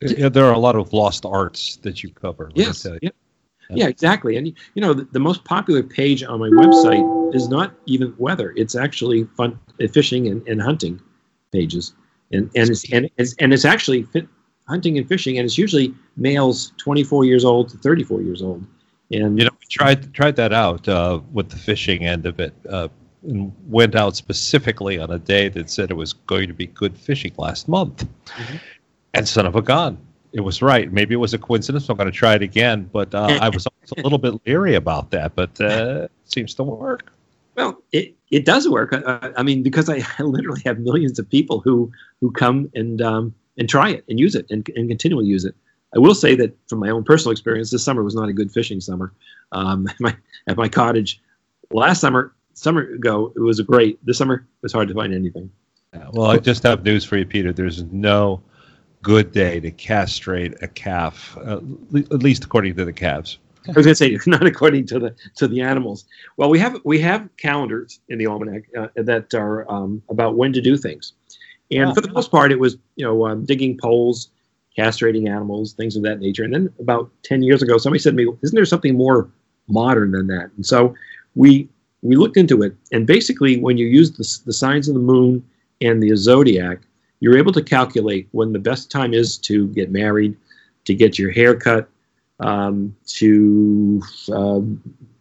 Yeah, 0.00 0.28
there 0.28 0.44
are 0.44 0.52
a 0.52 0.58
lot 0.58 0.74
of 0.74 0.92
lost 0.92 1.24
arts 1.24 1.76
that 1.76 2.02
you 2.02 2.10
cover. 2.10 2.50
Yes. 2.54 2.84
Yeah. 3.00 3.10
yeah, 3.70 3.86
exactly. 3.86 4.36
And 4.36 4.48
you 4.48 4.82
know, 4.82 4.92
the, 4.92 5.04
the, 5.04 5.20
most 5.20 5.44
popular 5.44 5.82
page 5.82 6.24
on 6.24 6.40
my 6.40 6.48
website 6.48 7.34
is 7.34 7.48
not 7.48 7.72
even 7.86 8.12
weather; 8.18 8.52
it's 8.56 8.74
actually 8.74 9.24
fun 9.36 9.58
fishing 9.92 10.26
and, 10.26 10.46
and 10.48 10.60
hunting 10.60 11.00
pages, 11.52 11.92
and 12.32 12.50
and 12.56 12.70
it's 12.70 12.92
and 12.92 13.08
it's, 13.16 13.34
and 13.38 13.52
it's 13.52 13.64
actually 13.64 14.02
fit, 14.02 14.26
hunting 14.68 14.98
and 14.98 15.08
fishing, 15.08 15.38
and 15.38 15.44
it's 15.44 15.58
usually 15.58 15.94
males 16.16 16.72
24 16.78 17.24
years 17.24 17.44
old 17.44 17.68
to 17.70 17.78
34 17.78 18.22
years 18.22 18.42
old. 18.42 18.64
And 19.10 19.38
you 19.38 19.44
know, 19.44 19.50
we 19.60 19.66
tried 19.68 20.12
tried 20.14 20.36
that 20.36 20.52
out 20.52 20.88
uh, 20.88 21.20
with 21.32 21.50
the 21.50 21.56
fishing 21.56 22.04
end 22.06 22.26
of 22.26 22.40
it. 22.40 22.54
Uh, 22.68 22.88
and 23.24 23.52
went 23.68 23.94
out 23.94 24.16
specifically 24.16 24.98
on 24.98 25.08
a 25.12 25.18
day 25.18 25.48
that 25.48 25.70
said 25.70 25.92
it 25.92 25.94
was 25.94 26.12
going 26.12 26.48
to 26.48 26.54
be 26.54 26.66
good 26.66 26.98
fishing 26.98 27.32
last 27.38 27.68
month. 27.68 28.04
Mm-hmm 28.26 28.56
and 29.14 29.28
son 29.28 29.46
of 29.46 29.56
a 29.56 29.62
gun. 29.62 29.98
It 30.32 30.40
was 30.40 30.62
right. 30.62 30.90
Maybe 30.90 31.14
it 31.14 31.18
was 31.18 31.34
a 31.34 31.38
coincidence. 31.38 31.88
I'm 31.88 31.96
going 31.96 32.10
to 32.10 32.16
try 32.16 32.34
it 32.34 32.42
again, 32.42 32.88
but 32.92 33.14
uh, 33.14 33.38
I 33.40 33.50
was 33.50 33.66
a 33.66 34.00
little 34.00 34.18
bit 34.18 34.34
leery 34.46 34.74
about 34.76 35.10
that. 35.10 35.34
But 35.34 35.50
uh, 35.60 36.04
it 36.04 36.12
seems 36.24 36.54
to 36.54 36.62
work. 36.62 37.12
Well, 37.54 37.82
it, 37.92 38.14
it 38.30 38.44
does 38.44 38.68
work. 38.68 38.92
I, 38.92 39.32
I 39.36 39.42
mean, 39.42 39.62
because 39.62 39.88
I, 39.88 40.02
I, 40.18 40.22
literally 40.22 40.62
have 40.64 40.78
millions 40.78 41.18
of 41.18 41.28
people 41.28 41.60
who 41.60 41.92
who 42.20 42.30
come 42.30 42.70
and 42.74 43.02
um, 43.02 43.34
and 43.58 43.68
try 43.68 43.90
it 43.90 44.04
and 44.08 44.18
use 44.18 44.34
it 44.34 44.46
and, 44.50 44.68
and 44.74 44.88
continually 44.88 45.26
use 45.26 45.44
it. 45.44 45.54
I 45.94 45.98
will 45.98 46.14
say 46.14 46.34
that 46.36 46.56
from 46.68 46.78
my 46.78 46.88
own 46.88 47.04
personal 47.04 47.32
experience, 47.32 47.70
this 47.70 47.84
summer 47.84 48.02
was 48.02 48.14
not 48.14 48.28
a 48.28 48.32
good 48.32 48.50
fishing 48.50 48.80
summer. 48.80 49.12
Um, 49.52 49.86
at, 49.88 50.00
my, 50.00 50.16
at 50.48 50.56
my 50.56 50.68
cottage 50.68 51.20
last 51.70 52.00
summer, 52.00 52.32
summer 52.54 52.82
ago, 52.82 53.32
it 53.36 53.40
was 53.40 53.60
great. 53.60 54.04
This 54.04 54.18
summer, 54.18 54.34
it 54.34 54.62
was 54.62 54.72
hard 54.72 54.88
to 54.88 54.94
find 54.94 55.12
anything. 55.12 55.50
Well, 56.12 56.30
I 56.30 56.38
just 56.38 56.62
have 56.62 56.84
news 56.84 57.04
for 57.04 57.18
you, 57.18 57.26
Peter. 57.26 57.52
There's 57.52 57.82
no 57.84 58.42
good 59.02 59.32
day 59.32 59.60
to 59.60 59.70
castrate 59.70 60.54
a 60.62 60.68
calf, 60.68 61.36
uh, 61.44 61.60
at 61.94 62.22
least 62.22 62.44
according 62.44 62.76
to 62.76 62.84
the 62.86 62.92
calves. 62.92 63.38
I 63.68 63.72
was 63.72 63.86
going 63.86 63.94
to 63.94 63.94
say 63.94 64.18
not 64.26 64.46
according 64.46 64.86
to 64.86 64.98
the 64.98 65.14
to 65.36 65.46
the 65.46 65.60
animals. 65.60 66.04
Well, 66.36 66.50
we 66.50 66.58
have 66.58 66.80
we 66.84 66.98
have 67.00 67.28
calendars 67.36 68.00
in 68.08 68.18
the 68.18 68.26
almanac 68.26 68.64
uh, 68.76 68.88
that 68.96 69.34
are 69.34 69.70
um, 69.70 70.02
about 70.08 70.36
when 70.36 70.52
to 70.52 70.60
do 70.60 70.76
things, 70.76 71.12
and 71.70 71.90
oh. 71.90 71.94
for 71.94 72.00
the 72.00 72.12
most 72.12 72.30
part, 72.30 72.52
it 72.52 72.58
was 72.58 72.76
you 72.96 73.04
know 73.04 73.26
um, 73.26 73.44
digging 73.44 73.78
poles, 73.78 74.30
castrating 74.76 75.28
animals, 75.28 75.72
things 75.74 75.96
of 75.96 76.02
that 76.02 76.20
nature. 76.20 76.44
And 76.44 76.52
then 76.52 76.72
about 76.80 77.10
ten 77.22 77.42
years 77.42 77.62
ago, 77.62 77.78
somebody 77.78 78.00
said 78.00 78.16
to 78.16 78.24
me, 78.24 78.32
"Isn't 78.42 78.56
there 78.56 78.64
something 78.64 78.96
more 78.96 79.30
modern 79.68 80.10
than 80.12 80.26
that?" 80.28 80.50
And 80.56 80.66
so 80.66 80.94
we 81.34 81.68
we 82.02 82.16
looked 82.16 82.36
into 82.36 82.62
it, 82.62 82.74
and 82.90 83.06
basically, 83.06 83.58
when 83.58 83.78
you 83.78 83.86
use 83.86 84.12
the, 84.12 84.46
the 84.46 84.52
signs 84.52 84.88
of 84.88 84.94
the 84.94 85.00
moon 85.00 85.44
and 85.80 86.02
the 86.02 86.14
zodiac, 86.16 86.80
you're 87.20 87.38
able 87.38 87.52
to 87.52 87.62
calculate 87.62 88.28
when 88.32 88.52
the 88.52 88.58
best 88.58 88.90
time 88.90 89.14
is 89.14 89.38
to 89.38 89.68
get 89.68 89.92
married, 89.92 90.36
to 90.84 90.94
get 90.94 91.18
your 91.18 91.30
hair 91.30 91.54
cut, 91.54 91.88
um, 92.40 92.94
to 93.06 94.02
uh, 94.32 94.60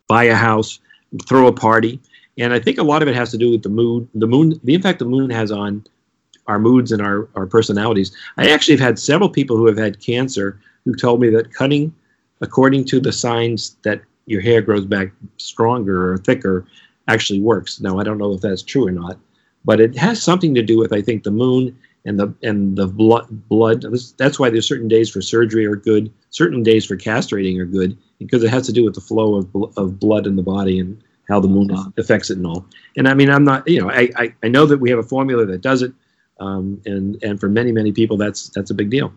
buy 0.08 0.26
a 0.26 0.36
house, 0.36 0.80
throw 1.28 1.48
a 1.48 1.54
party. 1.54 2.00
And 2.38 2.54
I 2.54 2.60
think 2.60 2.78
a 2.78 2.84
lot 2.84 3.02
of 3.02 3.08
it 3.08 3.16
has 3.16 3.32
to 3.32 3.38
do 3.38 3.52
with 3.52 3.64
the 3.64 3.70
mood, 3.70 4.08
the 4.16 4.28
moon, 4.28 4.60
the 4.64 4.74
impact 4.74 5.00
the 5.00 5.06
moon 5.06 5.30
has 5.30 5.52
on 5.52 5.86
our 6.48 6.60
moods 6.60 6.92
and 6.92 7.02
our, 7.02 7.30
our 7.36 7.46
personalities. 7.46 8.16
I 8.38 8.50
actually 8.50 8.76
have 8.76 8.86
had 8.86 9.00
several 9.00 9.30
people 9.30 9.58
who 9.58 9.68
have 9.68 9.78
had 9.78 10.00
cancer 10.00 10.60
who 10.86 10.96
told 10.96 11.22
me 11.22 11.30
that 11.30 11.54
cutting 11.54 11.94
according 12.42 12.86
to 12.86 13.00
the 13.00 13.12
signs 13.12 13.78
that 13.84 14.02
your 14.26 14.42
hair 14.42 14.62
grows 14.62 14.86
back 14.86 15.12
stronger 15.38 16.12
or 16.12 16.18
thicker 16.18 16.66
actually 17.08 17.40
works. 17.40 17.80
Now 17.80 18.00
I 18.00 18.04
don't 18.04 18.18
know 18.18 18.34
if 18.34 18.42
that's 18.42 18.64
true 18.64 18.88
or 18.88 18.92
not, 18.92 19.18
but 19.64 19.80
it 19.80 19.96
has 19.98 20.22
something 20.22 20.54
to 20.56 20.64
do 20.64 20.78
with 20.78 20.94
I 20.94 21.02
think 21.02 21.24
the 21.24 21.32
moon 21.32 21.78
and 22.06 22.20
the 22.20 22.34
and 22.44 22.78
the 22.78 22.88
blood 22.88 23.28
blood. 23.48 23.86
That's 24.18 24.40
why 24.40 24.50
there's 24.50 24.68
certain 24.68 24.88
days 24.88 25.10
for 25.10 25.22
surgery 25.22 25.66
are 25.66 25.76
good, 25.76 26.12
certain 26.30 26.64
days 26.64 26.86
for 26.86 26.98
castrating 26.98 27.60
are 27.60 27.66
good 27.66 27.98
because 28.20 28.44
it 28.44 28.50
has 28.50 28.66
to 28.68 28.74
do 28.74 28.84
with 28.84 28.96
the 28.96 29.02
flow 29.02 29.36
of 29.36 29.78
of 29.78 30.00
blood 30.00 30.28
in 30.28 30.36
the 30.36 30.44
body 30.44 30.80
and 30.80 31.02
how 31.28 31.40
the 31.40 31.48
moon 31.48 31.70
affects 31.98 32.30
it 32.30 32.38
and 32.38 32.46
all. 32.46 32.66
And 32.98 33.08
I 33.08 33.14
mean, 33.14 33.30
I'm 33.30 33.46
not, 33.46 33.68
you 33.68 33.80
know, 33.80 33.90
I, 33.90 34.10
I, 34.18 34.36
I 34.44 34.48
know 34.50 34.66
that 34.66 34.80
we 34.80 34.90
have 34.90 35.00
a 35.00 35.04
formula 35.04 35.46
that 35.46 35.62
does 35.62 35.82
it, 35.82 35.94
um, 36.40 36.82
and 36.86 37.22
and 37.24 37.40
for 37.40 37.50
many 37.50 37.72
many 37.72 37.92
people 37.92 38.18
that's 38.18 38.50
that's 38.50 38.72
a 38.72 38.74
big 38.74 38.90
deal. 38.90 39.14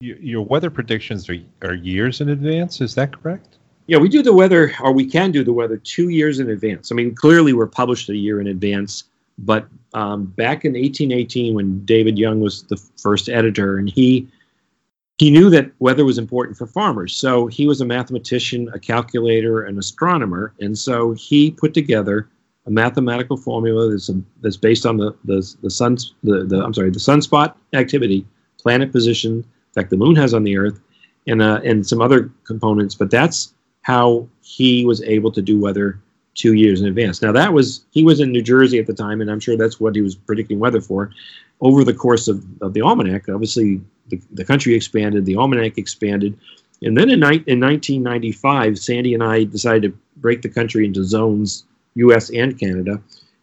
Your 0.00 0.42
weather 0.42 0.70
predictions 0.70 1.28
are 1.28 1.36
are 1.62 1.74
years 1.74 2.20
in 2.20 2.30
advance. 2.30 2.80
Is 2.80 2.94
that 2.94 3.12
correct? 3.12 3.58
Yeah, 3.86 3.98
we 3.98 4.08
do 4.08 4.22
the 4.22 4.32
weather, 4.32 4.72
or 4.80 4.92
we 4.92 5.04
can 5.04 5.32
do 5.32 5.42
the 5.42 5.52
weather 5.52 5.76
two 5.76 6.10
years 6.10 6.38
in 6.38 6.48
advance. 6.48 6.92
I 6.92 6.94
mean, 6.94 7.14
clearly 7.14 7.52
we're 7.52 7.66
published 7.66 8.08
a 8.08 8.16
year 8.16 8.40
in 8.40 8.46
advance, 8.46 9.04
but 9.40 9.68
um, 9.94 10.26
back 10.26 10.64
in 10.64 10.72
1818, 10.72 11.54
when 11.54 11.84
David 11.84 12.18
Young 12.18 12.40
was 12.40 12.62
the 12.64 12.76
first 12.96 13.28
editor, 13.28 13.78
and 13.78 13.88
he 13.88 14.28
he 15.18 15.30
knew 15.30 15.50
that 15.50 15.70
weather 15.80 16.04
was 16.06 16.16
important 16.16 16.56
for 16.56 16.66
farmers. 16.66 17.14
So 17.14 17.46
he 17.46 17.66
was 17.66 17.82
a 17.82 17.84
mathematician, 17.84 18.70
a 18.72 18.78
calculator, 18.78 19.64
an 19.64 19.78
astronomer, 19.78 20.54
and 20.60 20.78
so 20.78 21.12
he 21.12 21.50
put 21.50 21.74
together 21.74 22.28
a 22.66 22.70
mathematical 22.70 23.36
formula 23.36 23.90
that's, 23.90 24.10
that's 24.40 24.56
based 24.56 24.86
on 24.86 24.96
the 24.96 25.14
the 25.24 25.56
the 25.62 25.70
sun's 25.70 26.14
the, 26.22 26.44
the 26.44 26.62
I'm 26.64 26.72
sorry 26.72 26.90
the 26.90 26.98
sunspot 26.98 27.54
activity, 27.72 28.26
planet 28.58 28.92
position, 28.92 29.44
effect 29.70 29.90
the 29.90 29.96
moon 29.96 30.16
has 30.16 30.34
on 30.34 30.44
the 30.44 30.56
Earth, 30.56 30.80
and 31.26 31.42
uh, 31.42 31.60
and 31.64 31.86
some 31.86 32.00
other 32.00 32.30
components. 32.44 32.94
But 32.94 33.10
that's 33.10 33.54
how 33.82 34.28
he 34.42 34.84
was 34.84 35.02
able 35.02 35.32
to 35.32 35.42
do 35.42 35.58
weather 35.58 36.00
two 36.34 36.54
years 36.54 36.80
in 36.80 36.86
advance. 36.86 37.22
Now 37.22 37.32
that 37.32 37.52
was 37.52 37.84
he 37.90 38.04
was 38.04 38.20
in 38.20 38.32
New 38.32 38.42
Jersey 38.42 38.78
at 38.78 38.86
the 38.86 38.94
time, 38.94 39.20
and 39.20 39.30
I'm 39.30 39.40
sure 39.40 39.56
that's 39.56 39.80
what 39.80 39.94
he 39.94 40.02
was 40.02 40.14
predicting 40.14 40.58
weather 40.58 40.80
for. 40.80 41.10
Over 41.60 41.84
the 41.84 41.94
course 41.94 42.28
of, 42.28 42.44
of 42.62 42.72
the 42.72 42.80
almanac, 42.80 43.28
obviously 43.28 43.80
the, 44.08 44.20
the 44.32 44.44
country 44.44 44.74
expanded, 44.74 45.26
the 45.26 45.36
almanac 45.36 45.76
expanded, 45.76 46.38
and 46.82 46.96
then 46.96 47.10
in, 47.10 47.20
ni- 47.20 47.44
in 47.46 47.60
1995, 47.60 48.78
Sandy 48.78 49.12
and 49.12 49.22
I 49.22 49.44
decided 49.44 49.92
to 49.92 49.98
break 50.16 50.40
the 50.40 50.48
country 50.48 50.86
into 50.86 51.04
zones, 51.04 51.64
U.S. 51.96 52.30
and 52.30 52.58
Canada, 52.58 53.00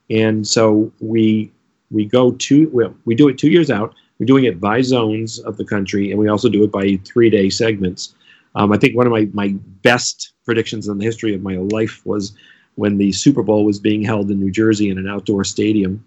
and 0.09 0.47
so 0.47 0.91
we 0.99 1.51
we 1.91 2.05
go 2.05 2.31
two 2.31 2.69
well 2.73 2.95
we 3.05 3.15
do 3.15 3.27
it 3.27 3.37
two 3.37 3.49
years 3.49 3.69
out 3.69 3.93
we're 4.19 4.25
doing 4.25 4.45
it 4.45 4.59
by 4.59 4.81
zones 4.81 5.39
of 5.39 5.57
the 5.57 5.65
country, 5.65 6.11
and 6.11 6.19
we 6.19 6.27
also 6.27 6.49
do 6.49 6.63
it 6.63 6.71
by 6.71 6.99
three 7.05 7.29
day 7.29 7.49
segments. 7.49 8.15
Um, 8.55 8.71
I 8.71 8.77
think 8.77 8.95
one 8.95 9.05
of 9.05 9.11
my, 9.11 9.29
my 9.33 9.53
best 9.83 10.33
predictions 10.43 10.87
in 10.87 10.97
the 10.97 11.05
history 11.05 11.35
of 11.35 11.43
my 11.43 11.57
life 11.57 12.03
was 12.05 12.33
when 12.77 12.97
the 12.97 13.11
Super 13.11 13.41
Bowl 13.41 13.65
was 13.65 13.79
being 13.79 14.03
held 14.03 14.29
in 14.29 14.39
New 14.39 14.51
Jersey 14.51 14.89
in 14.89 14.99
an 14.99 15.07
outdoor 15.07 15.43
stadium. 15.43 16.05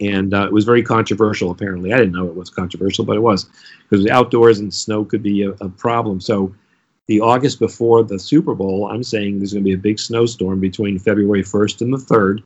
And 0.00 0.32
uh, 0.32 0.46
it 0.46 0.52
was 0.52 0.64
very 0.64 0.82
controversial, 0.82 1.50
apparently. 1.50 1.92
I 1.92 1.98
didn't 1.98 2.14
know 2.14 2.26
it 2.26 2.34
was 2.34 2.48
controversial, 2.48 3.04
but 3.04 3.16
it 3.16 3.20
was 3.20 3.46
because 3.82 4.02
the 4.02 4.10
outdoors 4.10 4.58
and 4.58 4.72
snow 4.72 5.04
could 5.04 5.22
be 5.22 5.42
a, 5.42 5.50
a 5.60 5.68
problem. 5.68 6.20
So, 6.20 6.54
the 7.08 7.20
August 7.20 7.58
before 7.58 8.02
the 8.04 8.18
Super 8.18 8.54
Bowl, 8.54 8.88
I'm 8.88 9.02
saying 9.02 9.38
there's 9.38 9.52
going 9.52 9.64
to 9.64 9.68
be 9.68 9.74
a 9.74 9.78
big 9.78 9.98
snowstorm 9.98 10.60
between 10.60 10.98
February 10.98 11.42
1st 11.42 11.80
and 11.82 11.92
the 11.92 11.98
3rd, 11.98 12.42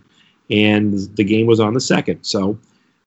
and 0.50 0.94
the 1.14 1.24
game 1.24 1.46
was 1.46 1.60
on 1.60 1.74
the 1.74 1.78
2nd. 1.78 2.24
So, 2.26 2.58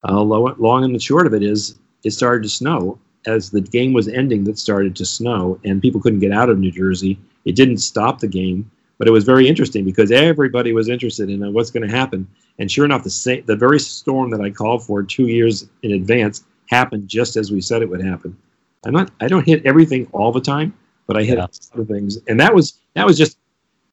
uh, 0.07 0.21
long 0.21 0.83
and 0.85 0.95
the 0.95 0.99
short 0.99 1.27
of 1.27 1.33
it 1.33 1.43
is, 1.43 1.77
it 2.03 2.11
started 2.11 2.43
to 2.43 2.49
snow 2.49 2.99
as 3.25 3.49
the 3.49 3.61
game 3.61 3.93
was 3.93 4.07
ending. 4.07 4.45
That 4.45 4.57
started 4.59 4.95
to 4.97 5.05
snow, 5.05 5.59
and 5.65 5.81
people 5.81 5.99
couldn't 5.99 6.19
get 6.19 6.31
out 6.31 6.49
of 6.49 6.59
New 6.59 6.71
Jersey. 6.71 7.19
It 7.43 7.55
didn't 7.55 7.79
stop 7.79 8.19
the 8.19 8.27
game, 8.27 8.69
but 8.99 9.07
it 9.07 9.11
was 9.11 9.23
very 9.23 9.47
interesting 9.47 9.83
because 9.83 10.11
everybody 10.11 10.73
was 10.73 10.89
interested 10.89 11.29
in 11.29 11.41
uh, 11.41 11.49
what's 11.49 11.71
going 11.71 11.87
to 11.87 11.95
happen. 11.95 12.27
And 12.59 12.69
sure 12.69 12.85
enough, 12.85 13.03
the 13.03 13.09
same, 13.09 13.43
the 13.45 13.55
very 13.55 13.79
storm 13.79 14.29
that 14.31 14.41
I 14.41 14.51
called 14.51 14.85
for 14.85 15.01
two 15.01 15.27
years 15.27 15.67
in 15.81 15.93
advance 15.93 16.43
happened 16.69 17.07
just 17.07 17.37
as 17.37 17.51
we 17.51 17.61
said 17.61 17.81
it 17.81 17.89
would 17.89 18.03
happen. 18.03 18.37
I'm 18.85 18.93
not, 18.93 19.09
I 19.21 19.27
don't 19.27 19.45
hit 19.45 19.65
everything 19.65 20.07
all 20.11 20.31
the 20.31 20.41
time, 20.41 20.77
but 21.07 21.17
I 21.17 21.23
hit 21.23 21.37
yeah. 21.37 21.47
other 21.73 21.85
things, 21.85 22.19
and 22.27 22.39
that 22.39 22.53
was 22.53 22.79
that 22.93 23.05
was 23.05 23.17
just 23.17 23.37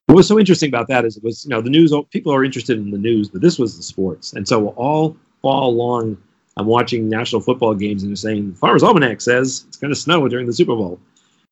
what 0.06 0.14
was 0.14 0.28
so 0.28 0.38
interesting 0.38 0.68
about 0.68 0.86
that 0.88 1.04
is 1.04 1.16
it 1.16 1.24
was 1.24 1.44
you 1.44 1.50
know 1.50 1.60
the 1.60 1.70
news 1.70 1.92
people 2.10 2.32
are 2.32 2.44
interested 2.44 2.78
in 2.78 2.90
the 2.90 2.98
news, 2.98 3.28
but 3.28 3.40
this 3.40 3.58
was 3.58 3.76
the 3.76 3.82
sports, 3.82 4.34
and 4.34 4.46
so 4.46 4.68
all 4.70 5.16
fall 5.42 5.74
long, 5.74 6.16
I'm 6.56 6.66
watching 6.66 7.08
national 7.08 7.40
football 7.40 7.74
games 7.74 8.02
and 8.02 8.10
they're 8.10 8.16
saying 8.16 8.54
Farmer's 8.54 8.82
Almanac 8.82 9.20
says 9.20 9.64
it's 9.68 9.76
going 9.76 9.92
to 9.92 9.98
snow 9.98 10.28
during 10.28 10.46
the 10.46 10.52
Super 10.52 10.76
Bowl. 10.76 11.00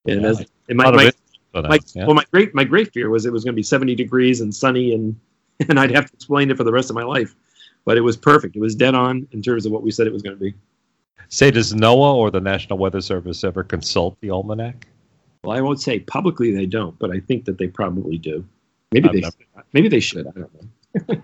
And 0.06 0.22
yeah, 0.22 0.28
as, 0.28 0.40
it 0.68 0.76
might, 0.76 1.14
my, 1.54 1.60
uh, 1.60 1.68
my, 1.68 1.78
yeah. 1.94 2.06
well, 2.06 2.14
my 2.14 2.24
great 2.30 2.54
my 2.54 2.64
great 2.64 2.92
fear 2.92 3.10
was 3.10 3.26
it 3.26 3.32
was 3.32 3.44
going 3.44 3.54
to 3.54 3.56
be 3.56 3.62
70 3.62 3.94
degrees 3.94 4.40
and 4.40 4.54
sunny 4.54 4.94
and 4.94 5.18
and 5.68 5.78
I'd 5.78 5.92
have 5.92 6.06
to 6.06 6.14
explain 6.14 6.50
it 6.50 6.56
for 6.56 6.64
the 6.64 6.72
rest 6.72 6.90
of 6.90 6.96
my 6.96 7.04
life. 7.04 7.34
But 7.84 7.96
it 7.96 8.00
was 8.00 8.16
perfect. 8.16 8.56
It 8.56 8.60
was 8.60 8.74
dead 8.74 8.94
on 8.94 9.28
in 9.32 9.42
terms 9.42 9.66
of 9.66 9.72
what 9.72 9.82
we 9.82 9.90
said 9.90 10.06
it 10.06 10.12
was 10.12 10.22
going 10.22 10.36
to 10.36 10.40
be. 10.42 10.54
Say, 11.28 11.50
does 11.50 11.72
NOAA 11.72 12.14
or 12.14 12.30
the 12.30 12.40
National 12.40 12.78
Weather 12.78 13.00
Service 13.00 13.44
ever 13.44 13.62
consult 13.62 14.18
the 14.20 14.30
almanac? 14.30 14.86
Well, 15.42 15.56
I 15.56 15.60
won't 15.60 15.80
say 15.80 16.00
publicly 16.00 16.54
they 16.54 16.66
don't, 16.66 16.98
but 16.98 17.10
I 17.10 17.20
think 17.20 17.44
that 17.44 17.58
they 17.58 17.68
probably 17.68 18.16
do. 18.16 18.44
Maybe 18.92 19.08
I've 19.08 19.14
they 19.14 19.20
never... 19.20 19.36
maybe 19.72 19.88
they 19.88 20.00
should. 20.00 20.26
I 20.26 20.30
don't 20.30 20.54
know. 20.54 21.22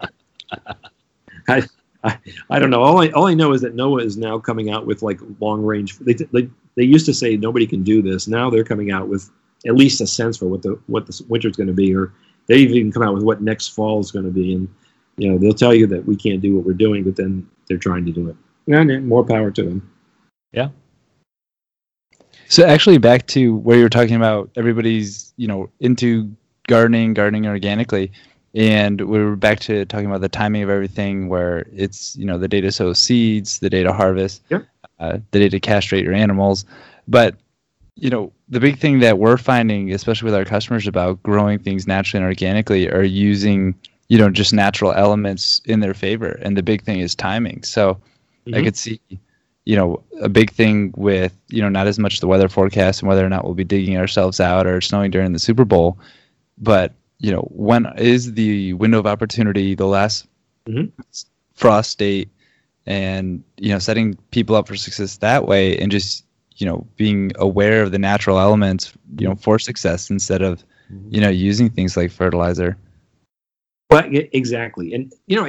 I, 1.49 1.63
I, 2.05 2.19
I 2.51 2.59
don't 2.59 2.71
know. 2.71 2.83
All 2.83 3.01
I 3.01 3.09
all 3.11 3.27
I 3.27 3.35
know 3.35 3.53
is 3.53 3.63
that 3.63 3.75
NOAA 3.75 4.05
is 4.05 4.17
now 4.17 4.39
coming 4.39 4.71
out 4.71 4.85
with 4.85 5.03
like 5.03 5.21
long 5.41 5.65
range. 5.65 5.99
They, 5.99 6.13
they 6.15 6.49
they 6.75 6.85
used 6.85 7.07
to 7.07 7.15
say 7.15 7.37
nobody 7.37 7.67
can 7.67 7.83
do 7.83 8.03
this. 8.03 8.29
Now 8.29 8.51
they're 8.51 8.65
coming 8.65 8.91
out 8.91 9.09
with 9.09 9.31
at 9.67 9.75
least 9.75 10.01
a 10.01 10.07
sense 10.07 10.37
for 10.37 10.47
what 10.47 10.63
the 10.63 10.79
what 10.87 11.07
the 11.07 11.25
winter 11.29 11.49
is 11.49 11.57
going 11.57 11.67
to 11.67 11.73
be, 11.73 11.95
or 11.95 12.13
they 12.47 12.59
even 12.59 12.93
come 12.93 13.03
out 13.03 13.15
with 13.15 13.23
what 13.23 13.43
next 13.43 13.69
fall 13.69 14.01
is 14.01 14.11
going 14.11 14.25
to 14.25 14.31
be. 14.31 14.55
And 14.55 14.69
you 15.17 15.31
know 15.31 15.39
they'll 15.39 15.53
tell 15.53 15.75
you 15.75 15.87
that 15.89 16.07
we 16.07 16.17
can't 16.17 16.41
do 16.41 16.57
what 16.57 16.65
we're 16.65 16.73
doing, 16.73 17.05
but 17.05 17.17
then 17.17 17.49
they're 17.69 17.79
trying 17.79 18.05
to 18.07 18.13
do 18.13 18.29
it. 18.29 18.37
And 18.67 19.09
more 19.09 19.25
power 19.25 19.51
to 19.51 19.63
them. 19.63 19.91
Yeah. 20.53 20.69
So 22.49 22.65
actually, 22.65 22.99
back 22.99 23.27
to 23.29 23.57
where 23.57 23.77
you 23.77 23.83
were 23.83 23.91
talking 23.91 24.17
about 24.17 24.51
everybody's 24.57 25.33
you 25.37 25.49
know 25.49 25.71
into 25.81 26.35
gardening, 26.67 27.15
gardening 27.15 27.47
organically 27.47 28.13
and 28.55 29.01
we 29.01 29.19
are 29.19 29.37
back 29.37 29.61
to 29.61 29.85
talking 29.87 30.07
about 30.07 30.21
the 30.21 30.29
timing 30.29 30.63
of 30.63 30.71
everything 30.71 31.29
where 31.29 31.67
it's 31.73 32.17
you 32.17 32.25
know 32.25 32.39
the 32.39 32.49
data 32.49 32.69
to 32.69 32.73
sow 32.73 32.93
seeds 32.93 33.59
the 33.61 33.71
data 33.71 33.93
harvest 33.93 34.43
yep. 34.49 34.67
uh, 34.99 35.19
the 35.31 35.39
data 35.39 35.61
castrate 35.61 36.05
your 36.05 36.15
animals 36.15 36.65
but 37.07 37.37
you 38.01 38.11
know 38.11 38.33
the 38.49 38.61
big 38.61 38.79
thing 38.79 38.99
that 39.01 39.19
we're 39.19 39.37
finding 39.37 39.93
especially 39.93 40.27
with 40.27 40.35
our 40.35 40.45
customers 40.45 40.87
about 40.87 41.23
growing 41.23 41.59
things 41.59 41.87
naturally 41.87 42.23
and 42.23 42.29
organically 42.29 42.91
are 42.91 43.03
using 43.03 43.75
you 44.09 44.19
know 44.19 44.31
just 44.31 44.53
natural 44.53 44.93
elements 44.93 45.61
in 45.67 45.81
their 45.81 45.95
favor 45.95 46.39
and 46.43 46.57
the 46.57 46.63
big 46.63 46.83
thing 46.83 46.99
is 46.99 47.15
timing 47.15 47.63
so 47.63 47.95
mm-hmm. 48.47 48.55
i 48.57 48.63
could 48.63 48.77
see 48.77 49.01
you 49.65 49.77
know 49.77 50.03
a 50.21 50.29
big 50.29 50.51
thing 50.51 50.93
with 50.97 51.37
you 51.49 51.63
know 51.63 51.69
not 51.69 51.87
as 51.87 51.99
much 51.99 52.21
the 52.21 52.27
weather 52.27 52.49
forecast 52.49 53.01
and 53.01 53.09
whether 53.09 53.25
or 53.25 53.29
not 53.29 53.45
we'll 53.45 53.55
be 53.55 53.65
digging 53.65 53.97
ourselves 53.97 54.41
out 54.41 54.67
or 54.67 54.81
snowing 54.81 55.11
during 55.11 55.33
the 55.33 55.39
super 55.39 55.65
bowl 55.65 55.99
but 56.59 56.95
you 57.21 57.31
know, 57.31 57.47
when 57.53 57.87
is 57.99 58.33
the 58.33 58.73
window 58.75 58.99
of 58.99 59.07
opportunity 59.07 59.75
the 59.75 59.87
last 59.87 60.27
mm-hmm. 60.67 60.87
frost 61.55 61.99
date, 61.99 62.31
and 62.87 63.45
you 63.59 63.71
know, 63.73 63.79
setting 63.79 64.17
people 64.31 64.57
up 64.57 64.67
for 64.67 64.75
success 64.75 65.19
that 65.19 65.47
way, 65.47 65.79
and 65.79 65.93
just 65.93 66.25
you 66.61 66.67
know, 66.67 66.87
being 66.97 67.33
aware 67.37 67.83
of 67.83 67.93
the 67.93 67.99
natural 67.99 68.39
elements, 68.39 68.93
you 69.19 69.27
know, 69.29 69.35
for 69.35 69.59
success 69.59 70.11
instead 70.11 70.43
of 70.43 70.63
mm-hmm. 70.93 71.15
you 71.15 71.21
know 71.21 71.29
using 71.29 71.71
things 71.71 71.97
like 71.97 72.11
fertilizer. 72.11 72.77
Well, 73.91 74.05
exactly, 74.11 74.95
and 74.95 75.13
you 75.27 75.37
know, 75.37 75.49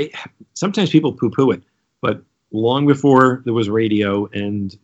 sometimes 0.53 0.89
people 0.89 1.13
poo-poo 1.13 1.51
it, 1.51 1.61
but 2.01 2.23
long 2.51 2.87
before 2.87 3.41
there 3.45 3.53
was 3.53 3.69
radio 3.69 4.27
and 4.33 4.77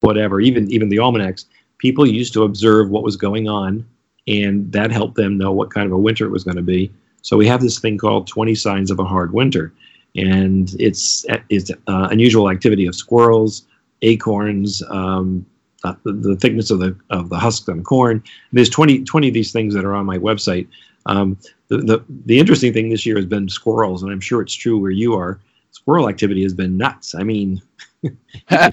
whatever, 0.00 0.40
even 0.40 0.70
even 0.70 0.88
the 0.88 0.98
almanacs, 0.98 1.46
people 1.78 2.06
used 2.06 2.32
to 2.34 2.42
observe 2.44 2.90
what 2.90 3.02
was 3.02 3.16
going 3.16 3.48
on 3.48 3.86
and 4.26 4.72
that 4.72 4.90
helped 4.90 5.16
them 5.16 5.36
know 5.36 5.52
what 5.52 5.70
kind 5.70 5.86
of 5.86 5.92
a 5.92 5.98
winter 5.98 6.24
it 6.24 6.30
was 6.30 6.44
going 6.44 6.56
to 6.56 6.62
be. 6.62 6.90
So 7.22 7.36
we 7.36 7.46
have 7.46 7.60
this 7.60 7.78
thing 7.78 7.98
called 7.98 8.26
20 8.26 8.54
Signs 8.54 8.90
of 8.90 8.98
a 8.98 9.04
Hard 9.04 9.32
Winter, 9.32 9.72
and 10.16 10.74
it's 10.78 11.26
it's 11.48 11.70
uh, 11.70 12.08
unusual 12.10 12.50
activity 12.50 12.86
of 12.86 12.94
squirrels, 12.94 13.66
acorns, 14.02 14.82
um, 14.88 15.44
uh, 15.84 15.94
the, 16.04 16.12
the, 16.12 16.36
thickness 16.36 16.70
of 16.70 16.78
the 16.78 16.96
of 17.10 17.28
the 17.28 17.38
husks 17.38 17.68
on 17.68 17.82
corn. 17.82 18.22
There's 18.52 18.68
20, 18.68 19.04
20 19.04 19.28
of 19.28 19.34
these 19.34 19.52
things 19.52 19.74
that 19.74 19.84
are 19.84 19.94
on 19.94 20.06
my 20.06 20.18
website. 20.18 20.68
Um, 21.06 21.38
the, 21.68 21.78
the 21.78 22.04
the 22.26 22.38
interesting 22.38 22.72
thing 22.72 22.90
this 22.90 23.06
year 23.06 23.16
has 23.16 23.26
been 23.26 23.48
squirrels, 23.48 24.02
and 24.02 24.12
I'm 24.12 24.20
sure 24.20 24.42
it's 24.42 24.54
true 24.54 24.78
where 24.78 24.90
you 24.90 25.14
are. 25.14 25.40
Squirrel 25.70 26.08
activity 26.08 26.42
has 26.42 26.52
been 26.52 26.76
nuts. 26.76 27.14
I 27.14 27.22
mean, 27.22 27.62
five 28.50 28.72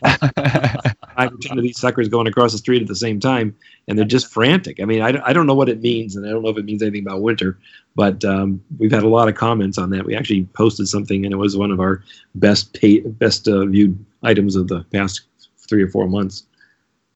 or 1.32 1.38
ten 1.42 1.58
of 1.58 1.64
these 1.64 1.80
suckers 1.80 2.10
going 2.10 2.28
across 2.28 2.52
the 2.52 2.58
street 2.58 2.82
at 2.82 2.88
the 2.88 2.96
same 2.96 3.20
time, 3.20 3.56
and 3.88 3.98
they're 3.98 4.06
just 4.06 4.32
frantic. 4.32 4.80
I 4.82 4.86
mean, 4.86 5.02
I, 5.02 5.22
I 5.24 5.34
don't 5.34 5.48
know 5.48 5.54
what 5.54 5.70
it 5.70 5.82
means, 5.82 6.16
and 6.16 6.26
I 6.26 6.30
don't 6.30 6.44
know 6.44 6.50
if 6.50 6.58
it 6.58 6.66
means 6.66 6.82
anything 6.82 7.06
about 7.06 7.22
winter, 7.22 7.58
but 7.96 8.26
um, 8.26 8.62
we've 8.78 8.92
had 8.92 9.04
a 9.04 9.10
lot 9.10 9.30
of 9.30 9.36
comments 9.36 9.78
on 9.78 9.90
that. 9.92 10.06
We 10.06 10.16
actually 10.16 10.46
posted 10.54 10.88
something, 10.88 11.24
and 11.24 11.34
it 11.34 11.38
was 11.38 11.56
one 11.56 11.72
of 11.72 11.80
our 11.80 12.04
best 12.36 12.74
pay, 12.74 13.00
best 13.00 13.48
uh, 13.48 13.66
viewed 13.66 14.04
items 14.24 14.56
of 14.56 14.68
the 14.68 14.84
past 14.92 15.22
three 15.58 15.84
or 15.84 15.90
four 15.90 16.08
months. 16.08 16.44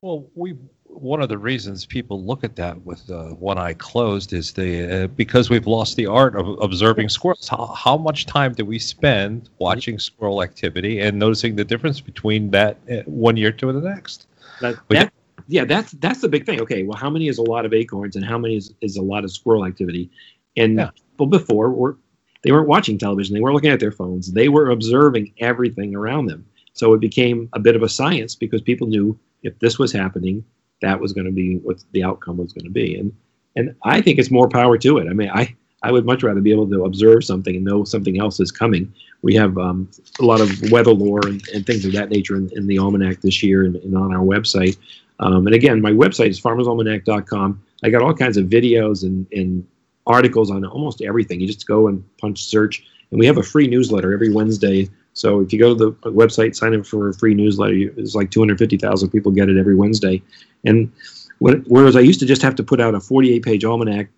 Well, 0.01 0.25
we 0.33 0.55
one 0.85 1.21
of 1.21 1.29
the 1.29 1.37
reasons 1.37 1.85
people 1.85 2.25
look 2.25 2.43
at 2.43 2.55
that 2.55 2.83
with 2.85 3.07
uh, 3.11 3.29
one 3.35 3.59
eye 3.59 3.73
closed 3.73 4.33
is 4.33 4.51
the 4.51 5.03
uh, 5.03 5.07
because 5.07 5.51
we've 5.51 5.67
lost 5.67 5.95
the 5.95 6.07
art 6.07 6.35
of 6.35 6.47
observing 6.59 7.09
squirrels. 7.09 7.47
How, 7.47 7.67
how 7.67 7.97
much 7.97 8.25
time 8.25 8.53
do 8.53 8.65
we 8.65 8.79
spend 8.79 9.49
watching 9.59 9.99
squirrel 9.99 10.41
activity 10.41 10.99
and 10.99 11.19
noticing 11.19 11.55
the 11.55 11.63
difference 11.63 12.01
between 12.01 12.49
that 12.49 12.77
uh, 12.91 13.03
one 13.05 13.37
year 13.37 13.51
to 13.51 13.71
the 13.71 13.79
next? 13.79 14.25
That, 14.59 14.75
that, 14.89 15.13
yeah, 15.47 15.65
that's 15.65 15.91
that's 15.91 16.21
the 16.21 16.29
big 16.29 16.47
thing. 16.47 16.59
Okay, 16.61 16.81
well, 16.81 16.97
how 16.97 17.11
many 17.11 17.27
is 17.27 17.37
a 17.37 17.43
lot 17.43 17.65
of 17.67 17.73
acorns 17.73 18.15
and 18.15 18.25
how 18.25 18.39
many 18.39 18.57
is, 18.57 18.73
is 18.81 18.97
a 18.97 19.03
lot 19.03 19.23
of 19.23 19.31
squirrel 19.31 19.67
activity? 19.67 20.09
And 20.57 20.77
yeah. 20.77 20.89
people 21.11 21.27
before 21.27 21.69
were 21.69 21.95
they 22.41 22.51
weren't 22.51 22.67
watching 22.67 22.97
television; 22.97 23.35
they 23.35 23.41
weren't 23.41 23.53
looking 23.53 23.69
at 23.69 23.79
their 23.79 23.91
phones. 23.91 24.33
They 24.33 24.49
were 24.49 24.71
observing 24.71 25.31
everything 25.37 25.95
around 25.95 26.25
them. 26.25 26.43
So 26.73 26.93
it 26.93 27.01
became 27.01 27.49
a 27.53 27.59
bit 27.59 27.75
of 27.75 27.83
a 27.83 27.89
science 27.89 28.33
because 28.33 28.61
people 28.61 28.87
knew 28.87 29.19
if 29.43 29.57
this 29.59 29.79
was 29.79 29.91
happening, 29.91 30.43
that 30.81 30.99
was 30.99 31.13
going 31.13 31.25
to 31.25 31.31
be 31.31 31.57
what 31.57 31.83
the 31.91 32.03
outcome 32.03 32.37
was 32.37 32.53
going 32.53 32.65
to 32.65 32.71
be. 32.71 32.95
And 32.95 33.15
and 33.55 33.75
I 33.83 34.01
think 34.01 34.17
it's 34.17 34.31
more 34.31 34.47
power 34.47 34.77
to 34.77 34.97
it. 34.97 35.09
I 35.09 35.13
mean, 35.13 35.29
I 35.29 35.55
I 35.83 35.91
would 35.91 36.05
much 36.05 36.23
rather 36.23 36.41
be 36.41 36.51
able 36.51 36.69
to 36.69 36.85
observe 36.85 37.23
something 37.23 37.55
and 37.55 37.65
know 37.65 37.83
something 37.83 38.19
else 38.19 38.39
is 38.39 38.51
coming. 38.51 38.93
We 39.23 39.33
have 39.35 39.57
um, 39.57 39.89
a 40.19 40.25
lot 40.25 40.39
of 40.39 40.71
weather 40.71 40.93
lore 40.93 41.25
and, 41.25 41.41
and, 41.53 41.65
things 41.65 41.85
of 41.85 41.91
that 41.93 42.09
nature 42.09 42.35
in, 42.35 42.49
in 42.55 42.67
the 42.67 42.77
almanac 42.77 43.21
this 43.21 43.41
year 43.41 43.65
and, 43.65 43.75
and 43.77 43.97
on 43.97 44.13
our 44.13 44.23
website. 44.23 44.77
Um, 45.19 45.47
and 45.47 45.55
again, 45.55 45.81
my 45.81 45.91
website 45.91 46.29
is 46.29 46.39
farmersalmanac.com. 46.39 47.63
I 47.83 47.89
got 47.89 48.03
all 48.03 48.13
kinds 48.13 48.37
of 48.37 48.45
videos 48.45 49.03
and, 49.03 49.25
and 49.31 49.67
articles 50.05 50.51
on 50.51 50.63
almost 50.65 51.01
everything. 51.01 51.41
You 51.41 51.47
just 51.47 51.67
go 51.67 51.87
and 51.87 52.03
punch 52.17 52.43
search. 52.43 52.83
And 53.09 53.19
we 53.19 53.25
have 53.25 53.37
a 53.37 53.43
free 53.43 53.67
newsletter 53.67 54.13
every 54.13 54.31
Wednesday 54.31 54.87
so 55.13 55.41
if 55.41 55.51
you 55.51 55.59
go 55.59 55.75
to 55.75 55.97
the 56.01 56.11
website, 56.11 56.55
sign 56.55 56.73
up 56.73 56.85
for 56.85 57.09
a 57.09 57.13
free 57.13 57.33
newsletter. 57.33 57.73
It's 57.73 58.15
like 58.15 58.31
250,000 58.31 59.09
people 59.09 59.31
get 59.31 59.49
it 59.49 59.57
every 59.57 59.75
Wednesday. 59.75 60.21
And 60.65 60.91
whereas 61.39 61.95
I 61.95 61.99
used 62.01 62.19
to 62.21 62.25
just 62.25 62.41
have 62.41 62.55
to 62.55 62.63
put 62.63 62.79
out 62.79 62.95
a 62.95 62.99
48 62.99 63.43
page 63.43 63.65
almanac, 63.65 64.09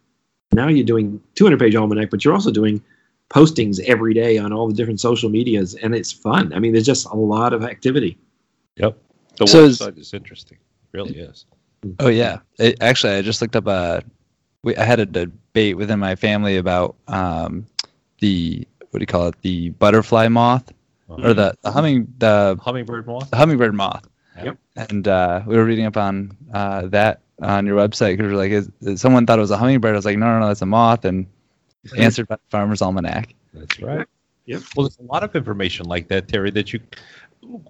now 0.52 0.68
you're 0.68 0.86
doing 0.86 1.22
200 1.36 1.60
page 1.60 1.76
almanac, 1.76 2.10
but 2.10 2.24
you're 2.24 2.34
also 2.34 2.52
doing 2.52 2.82
postings 3.30 3.80
every 3.82 4.14
day 4.14 4.38
on 4.38 4.54
all 4.54 4.68
the 4.68 4.74
different 4.74 5.00
social 5.00 5.30
medias, 5.30 5.74
and 5.76 5.96
it's 5.96 6.12
fun. 6.12 6.54
I 6.54 6.60
mean, 6.60 6.74
there's 6.74 6.86
just 6.86 7.08
a 7.08 7.16
lot 7.16 7.54
of 7.54 7.64
activity. 7.64 8.18
Yep. 8.76 8.98
The 9.38 9.48
so 9.48 9.68
website 9.68 9.98
is 9.98 10.14
interesting. 10.14 10.60
It 10.60 10.98
really 10.98 11.18
is. 11.18 11.46
Oh 12.00 12.10
yeah. 12.10 12.40
It, 12.60 12.78
actually, 12.82 13.14
I 13.14 13.22
just 13.24 13.42
looked 13.42 13.56
up 13.56 13.68
a. 13.68 14.04
We, 14.62 14.76
I 14.78 14.84
had 14.84 15.00
a 15.00 15.06
debate 15.06 15.76
within 15.76 16.00
my 16.00 16.16
family 16.16 16.58
about 16.58 16.96
um, 17.08 17.66
the 18.20 18.68
what 18.92 19.00
do 19.00 19.02
you 19.02 19.08
call 19.08 19.28
it? 19.28 19.42
The 19.42 19.72
butterfly 19.72 20.28
moth 20.28 20.72
or 21.08 21.34
the, 21.34 21.56
the 21.62 21.72
humming 21.72 22.14
the 22.18 22.58
hummingbird 22.62 23.06
moth. 23.06 23.30
The 23.30 23.38
hummingbird 23.38 23.74
moth. 23.74 24.08
Yep. 24.44 24.58
And 24.76 25.08
uh, 25.08 25.42
we 25.46 25.56
were 25.56 25.66
reading 25.66 25.86
up 25.86 25.98
on 25.98 26.36
uh, 26.54 26.88
that 26.88 27.22
on 27.42 27.66
your 27.66 27.78
website 27.78 28.18
because 28.18 28.32
we 28.32 28.38
like, 28.38 28.52
is, 28.52 28.72
is, 28.82 29.02
someone 29.02 29.26
thought 29.26 29.38
it 29.38 29.42
was 29.42 29.52
a 29.52 29.58
hummingbird. 29.58 29.94
I 29.94 29.98
was 29.98 30.06
like, 30.06 30.18
no, 30.18 30.26
no, 30.26 30.40
no, 30.40 30.48
that's 30.48 30.62
a 30.62 30.66
moth, 30.66 31.06
and 31.06 31.28
answered 31.98 32.28
by 32.28 32.38
Farmer's 32.50 32.82
Almanac. 32.82 33.34
That's 33.54 33.80
right. 33.80 34.08
Yep. 34.46 34.62
Well, 34.76 34.88
there's 34.88 35.00
a 35.00 35.12
lot 35.12 35.24
of 35.24 35.36
information 35.36 35.86
like 35.86 36.08
that, 36.10 36.28
Terry, 36.28 36.52
that 36.52 36.74
you 36.74 36.80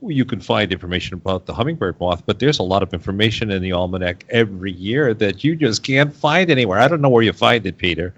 you 0.02 0.24
can 0.24 0.40
find 0.40 0.72
information 0.72 1.16
about 1.16 1.48
the 1.48 1.54
hummingbird 1.54 2.00
moth, 2.00 2.24
but 2.25 2.40
there's 2.40 2.60
a 2.60 2.63
lot 2.63 2.84
of 2.84 2.94
information 2.94 3.50
in 3.50 3.62
the 3.62 3.72
almanac 3.72 4.24
every 4.30 4.72
year 4.72 5.16
that 5.16 5.44
you 5.44 5.56
just 5.56 5.84
can't 5.84 6.16
find 6.16 6.52
anywhere. 6.52 6.80
I 6.80 6.88
don't 6.88 7.02
know 7.02 7.10
where 7.10 7.24
you 7.24 7.34
find 7.34 7.66
it, 7.66 7.78
Peter, 7.78 8.13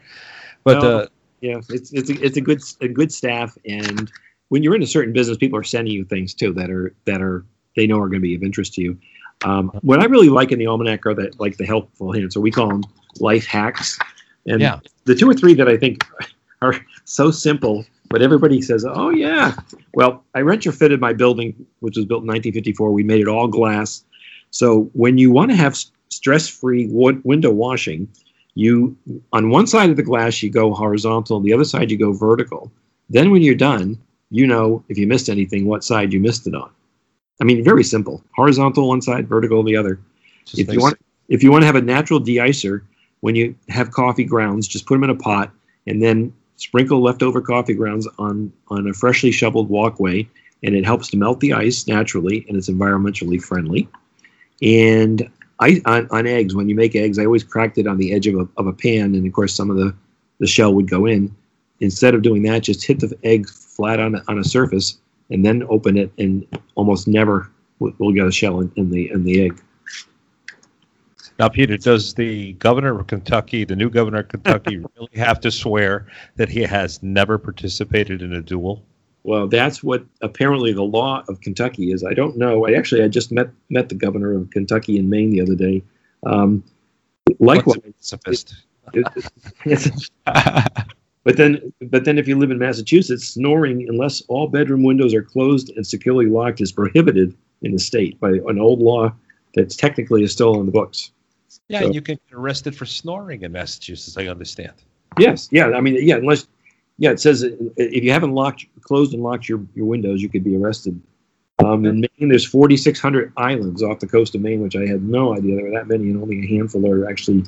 but 0.63 0.81
no, 0.81 1.00
uh, 1.00 1.07
yeah, 1.41 1.62
it's 1.69 1.91
it's 1.93 2.10
a, 2.10 2.22
it's 2.22 2.38
a 2.38 2.41
good 2.41 2.62
a 2.81 2.88
good 2.88 3.12
staff, 3.12 3.57
and 3.66 4.11
when 4.50 4.64
you're 4.64 4.75
in 4.75 4.84
a 4.84 4.88
certain 4.88 5.14
business, 5.14 5.38
people 5.38 5.60
are 5.60 5.64
sending 5.64 5.94
you 5.94 6.05
things 6.05 6.34
too 6.34 6.53
that 6.53 6.70
are 6.70 6.94
that 7.05 7.22
are 7.22 7.46
they 7.75 7.88
know 7.88 8.00
are 8.00 8.08
going 8.08 8.22
to 8.22 8.27
be 8.27 8.36
of 8.36 8.44
interest 8.44 8.74
to 8.75 8.81
you. 8.81 8.98
Um, 9.44 9.70
what 9.81 10.00
I 10.00 10.05
really 10.05 10.29
like 10.29 10.51
in 10.51 10.60
the 10.60 10.68
almanac 10.68 11.05
are 11.05 11.14
that 11.16 11.40
like 11.40 11.58
the 11.58 11.66
helpful 11.66 12.12
hints, 12.12 12.36
so 12.36 12.42
we 12.42 12.51
call 12.51 12.70
them 12.70 12.84
life 13.20 13.46
hacks. 13.46 14.00
And 14.48 14.62
yeah. 14.62 14.79
the 15.05 15.16
two 15.16 15.29
or 15.29 15.34
three 15.34 15.53
that 15.55 15.68
I 15.68 15.77
think 15.77 16.05
are 16.62 16.75
so 17.03 17.31
simple, 17.31 17.86
but 18.10 18.22
everybody 18.22 18.62
says, 18.62 18.86
"Oh 18.88 19.10
yeah." 19.10 19.55
Well, 19.94 20.24
I 20.36 20.40
retrofitted 20.40 21.00
my 21.00 21.14
building, 21.14 21.66
which 21.79 21.98
was 21.98 22.05
built 22.05 22.22
in 22.22 22.27
1954. 22.27 22.92
We 22.92 23.03
made 23.03 23.22
it 23.22 23.27
all 23.27 23.48
glass. 23.48 24.03
So 24.51 24.90
when 24.94 25.18
you 25.18 25.31
want 25.31 25.51
to 25.51 25.58
have 25.58 25.77
stress-free 26.10 26.88
window 26.92 27.51
washing, 27.51 28.08
you 28.53 28.96
on 29.34 29.50
one 29.50 29.68
side 29.68 29.90
of 29.90 29.98
the 29.98 30.03
glass 30.03 30.42
you 30.42 30.50
go 30.50 30.74
horizontal, 30.74 31.42
the 31.42 31.53
other 31.53 31.66
side 31.66 31.92
you 31.92 31.98
go 31.98 32.14
vertical. 32.14 32.72
Then 33.10 33.31
when 33.31 33.42
you're 33.42 33.53
done, 33.55 34.00
you 34.35 34.45
know 34.45 34.83
if 34.89 34.98
you 34.98 35.07
missed 35.07 35.29
anything, 35.29 35.65
what 35.65 35.83
side 35.83 36.11
you 36.11 36.19
missed 36.19 36.45
it 36.45 36.55
on. 36.55 36.69
I 37.41 37.43
mean, 37.45 37.63
very 37.63 37.83
simple: 37.83 38.24
horizontal 38.35 38.87
one 38.89 39.01
side, 39.01 39.27
vertical 39.27 39.63
the 39.63 39.75
other. 39.75 40.00
Just 40.45 40.59
if 40.59 40.74
you 40.74 40.79
want, 40.79 40.98
if 41.29 41.41
you 41.41 41.51
want 41.51 41.61
to 41.61 41.65
have 41.65 41.75
a 41.75 41.81
natural 41.81 42.19
deicer, 42.19 42.81
when 43.21 43.35
you 43.35 43.55
have 43.69 43.91
coffee 43.91 44.25
grounds, 44.25 44.67
just 44.67 44.85
put 44.85 44.95
them 44.95 45.05
in 45.05 45.09
a 45.09 45.15
pot 45.15 45.51
and 45.87 46.01
then 46.01 46.33
sprinkle 46.57 47.01
leftover 47.01 47.41
coffee 47.41 47.74
grounds 47.74 48.07
on 48.19 48.51
on 48.67 48.87
a 48.87 48.93
freshly 48.93 49.31
shoveled 49.31 49.69
walkway, 49.69 50.27
and 50.63 50.75
it 50.75 50.85
helps 50.85 51.09
to 51.09 51.17
melt 51.17 51.39
the 51.39 51.53
ice 51.53 51.87
naturally, 51.87 52.45
and 52.48 52.57
it's 52.57 52.69
environmentally 52.69 53.41
friendly. 53.41 53.87
And 54.61 55.29
I, 55.59 55.81
on, 55.85 56.07
on 56.11 56.27
eggs, 56.27 56.55
when 56.55 56.67
you 56.67 56.75
make 56.75 56.95
eggs, 56.95 57.17
I 57.17 57.25
always 57.25 57.43
cracked 57.43 57.77
it 57.77 57.87
on 57.87 57.98
the 57.98 58.13
edge 58.13 58.27
of 58.27 58.35
a, 58.35 58.48
of 58.57 58.67
a 58.67 58.74
pan, 58.74 59.15
and 59.15 59.25
of 59.25 59.33
course 59.33 59.55
some 59.55 59.69
of 59.69 59.77
the 59.77 59.95
the 60.39 60.48
shell 60.48 60.74
would 60.74 60.89
go 60.89 61.05
in. 61.05 61.33
Instead 61.79 62.16
of 62.16 62.22
doing 62.22 62.44
that, 62.44 62.64
just 62.64 62.85
hit 62.85 63.00
the 63.00 63.18
egg 63.24 63.50
flat 63.50 64.00
on, 64.00 64.22
on 64.27 64.40
a 64.40 64.44
surface 64.44 64.98
and 65.29 65.46
then 65.46 65.64
open 65.70 65.98
it 65.98 66.11
and 66.18 66.46
almost 66.75 67.07
never 67.07 67.51
will 67.79 68.14
get 68.14 68.25
a 68.25 68.31
shell 68.31 68.61
in, 68.61 68.72
in 68.75 68.90
the 68.90 69.11
in 69.11 69.24
the 69.24 69.46
egg. 69.46 69.61
Now, 71.38 71.50
Peter, 71.50 71.75
does 71.75 72.14
the 72.14 72.53
governor 72.53 72.98
of 72.98 73.07
Kentucky, 73.07 73.66
the 73.66 73.75
new 73.75 73.90
governor 73.90 74.20
of 74.20 74.29
Kentucky, 74.29 74.77
really 74.96 75.09
have 75.16 75.42
to 75.42 75.51
swear 75.51 76.07
that 76.38 76.48
he 76.48 76.61
has 76.61 77.03
never 77.03 77.38
participated 77.38 78.22
in 78.22 78.31
a 78.31 78.42
duel? 78.42 78.81
Well, 79.24 79.48
that's 79.48 79.83
what 79.83 80.05
apparently 80.22 80.72
the 80.72 80.83
law 80.83 81.24
of 81.27 81.42
Kentucky 81.42 81.92
is. 81.92 82.03
I 82.03 82.14
don't 82.14 82.38
know. 82.38 82.68
I 82.68 82.74
actually 82.74 83.03
I 83.03 83.07
just 83.07 83.31
met 83.31 83.50
met 83.70 83.90
the 83.90 83.96
governor 83.96 84.33
of 84.33 84.50
Kentucky 84.51 84.98
in 84.98 85.09
Maine 85.09 85.31
the 85.31 85.42
other 85.42 85.55
day. 85.55 85.83
Um, 86.25 86.64
likewise, 87.40 87.81
it, 88.94 89.14
it, 89.66 90.01
But 91.25 91.38
then, 91.38 91.74
but 91.81 92.05
then, 92.05 92.20
if 92.20 92.27
you 92.27 92.38
live 92.38 92.51
in 92.51 92.59
Massachusetts, 92.59 93.27
snoring, 93.27 93.90
unless 93.90 94.22
all 94.27 94.48
bedroom 94.48 94.83
windows 94.83 95.14
are 95.16 95.24
closed 95.24 95.72
and 95.75 95.85
securely 95.85 96.27
locked, 96.27 96.61
is 96.61 96.72
prohibited 96.72 97.35
in 97.64 97.72
the 97.72 97.79
state 97.79 98.20
by 98.20 98.29
an 98.29 98.59
old 98.59 98.79
law 98.79 99.11
that's 99.55 99.75
technically 99.75 100.24
is 100.24 100.31
still 100.31 100.59
in 100.59 100.68
the 100.68 100.72
books. 100.72 101.11
Yeah, 101.68 101.81
so, 101.81 101.92
you 101.92 102.01
can 102.01 102.20
get 102.29 102.38
arrested 102.38 102.75
for 102.75 102.85
snoring 102.85 103.42
in 103.42 103.51
Massachusetts. 103.51 104.16
I 104.18 104.27
understand. 104.27 104.74
Yes, 105.18 105.50
yeah. 105.51 105.72
I 105.72 105.81
mean, 105.81 105.98
yeah. 106.00 106.18
Unless, 106.18 106.48
yeah, 107.00 107.09
it 107.09 107.20
says 107.20 107.42
if 107.42 108.03
you 108.03 108.11
haven't 108.11 108.33
locked, 108.33 108.68
closed, 108.81 109.16
and 109.16 109.24
locked 109.24 109.50
your, 109.50 109.66
your 109.74 109.88
windows, 109.88 110.22
you 110.22 110.29
could 110.29 110.44
be 110.44 110.55
arrested. 110.55 111.01
Um, 111.57 111.85
in 111.85 112.01
Maine, 112.01 112.29
there's 112.29 112.46
4,600 112.46 113.33
islands 113.38 113.81
off 113.81 114.00
the 114.00 114.07
coast 114.07 114.35
of 114.35 114.42
Maine, 114.42 114.61
which 114.61 114.75
I 114.75 114.85
had 114.85 115.01
no 115.01 115.35
idea 115.35 115.55
there 115.55 115.66
were 115.66 115.72
that 115.72 115.88
many, 115.88 116.11
and 116.11 116.22
only 116.22 116.44
a 116.44 116.48
handful 116.48 116.85
are 116.88 117.09
actually 117.09 117.46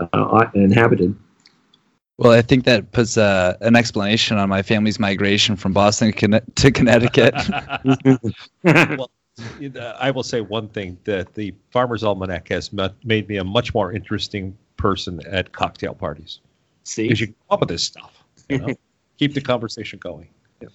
uh, 0.00 0.46
inhabited. 0.54 1.14
Well, 2.20 2.32
I 2.32 2.42
think 2.42 2.66
that 2.66 2.92
puts 2.92 3.16
uh, 3.16 3.56
an 3.62 3.76
explanation 3.76 4.36
on 4.36 4.50
my 4.50 4.60
family's 4.60 5.00
migration 5.00 5.56
from 5.56 5.72
Boston 5.72 6.12
to 6.12 6.70
Connecticut. 6.70 7.34
well, 8.62 9.10
I 9.98 10.10
will 10.10 10.22
say 10.22 10.42
one 10.42 10.68
thing 10.68 10.98
that 11.04 11.32
the 11.32 11.54
Farmer's 11.70 12.04
Almanac 12.04 12.50
has 12.50 12.74
made 13.04 13.26
me 13.26 13.38
a 13.38 13.44
much 13.44 13.72
more 13.72 13.90
interesting 13.90 14.54
person 14.76 15.22
at 15.28 15.52
cocktail 15.52 15.94
parties. 15.94 16.40
See, 16.84 17.04
because 17.04 17.22
you 17.22 17.28
come 17.28 17.36
up 17.48 17.60
with 17.60 17.70
this 17.70 17.84
stuff. 17.84 18.22
You 18.50 18.58
know? 18.58 18.74
Keep 19.18 19.32
the 19.32 19.40
conversation 19.40 19.98
going. 19.98 20.28
Yeah. 20.60 20.68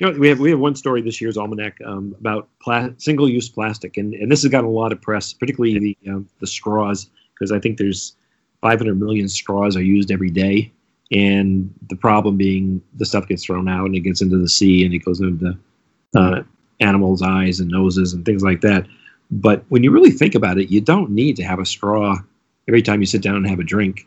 You 0.00 0.12
know, 0.12 0.18
we 0.18 0.28
have 0.28 0.38
we 0.38 0.50
have 0.50 0.58
one 0.58 0.74
story 0.74 1.00
this 1.00 1.18
year's 1.18 1.38
almanac 1.38 1.78
um, 1.86 2.14
about 2.20 2.46
pla- 2.60 2.90
single-use 2.98 3.48
plastic, 3.48 3.96
and, 3.96 4.12
and 4.12 4.30
this 4.30 4.42
has 4.42 4.50
gotten 4.52 4.68
a 4.68 4.72
lot 4.72 4.92
of 4.92 5.00
press, 5.00 5.32
particularly 5.32 5.78
the 5.78 6.10
um, 6.10 6.28
the 6.40 6.46
straws, 6.46 7.08
because 7.32 7.52
I 7.52 7.58
think 7.58 7.78
there's 7.78 8.17
500 8.60 8.98
million 8.98 9.28
straws 9.28 9.76
are 9.76 9.82
used 9.82 10.10
every 10.10 10.30
day. 10.30 10.72
And 11.10 11.72
the 11.88 11.96
problem 11.96 12.36
being 12.36 12.82
the 12.96 13.06
stuff 13.06 13.28
gets 13.28 13.44
thrown 13.44 13.68
out 13.68 13.86
and 13.86 13.94
it 13.94 14.00
gets 14.00 14.20
into 14.20 14.36
the 14.36 14.48
sea 14.48 14.84
and 14.84 14.92
it 14.92 14.98
goes 14.98 15.20
into 15.20 15.56
uh, 16.14 16.42
animals' 16.80 17.22
eyes 17.22 17.60
and 17.60 17.70
noses 17.70 18.12
and 18.12 18.24
things 18.24 18.42
like 18.42 18.60
that. 18.60 18.86
But 19.30 19.64
when 19.68 19.84
you 19.84 19.90
really 19.90 20.10
think 20.10 20.34
about 20.34 20.58
it, 20.58 20.70
you 20.70 20.80
don't 20.80 21.10
need 21.10 21.36
to 21.36 21.44
have 21.44 21.58
a 21.58 21.66
straw 21.66 22.16
every 22.66 22.82
time 22.82 23.00
you 23.00 23.06
sit 23.06 23.22
down 23.22 23.36
and 23.36 23.48
have 23.48 23.58
a 23.58 23.64
drink. 23.64 24.06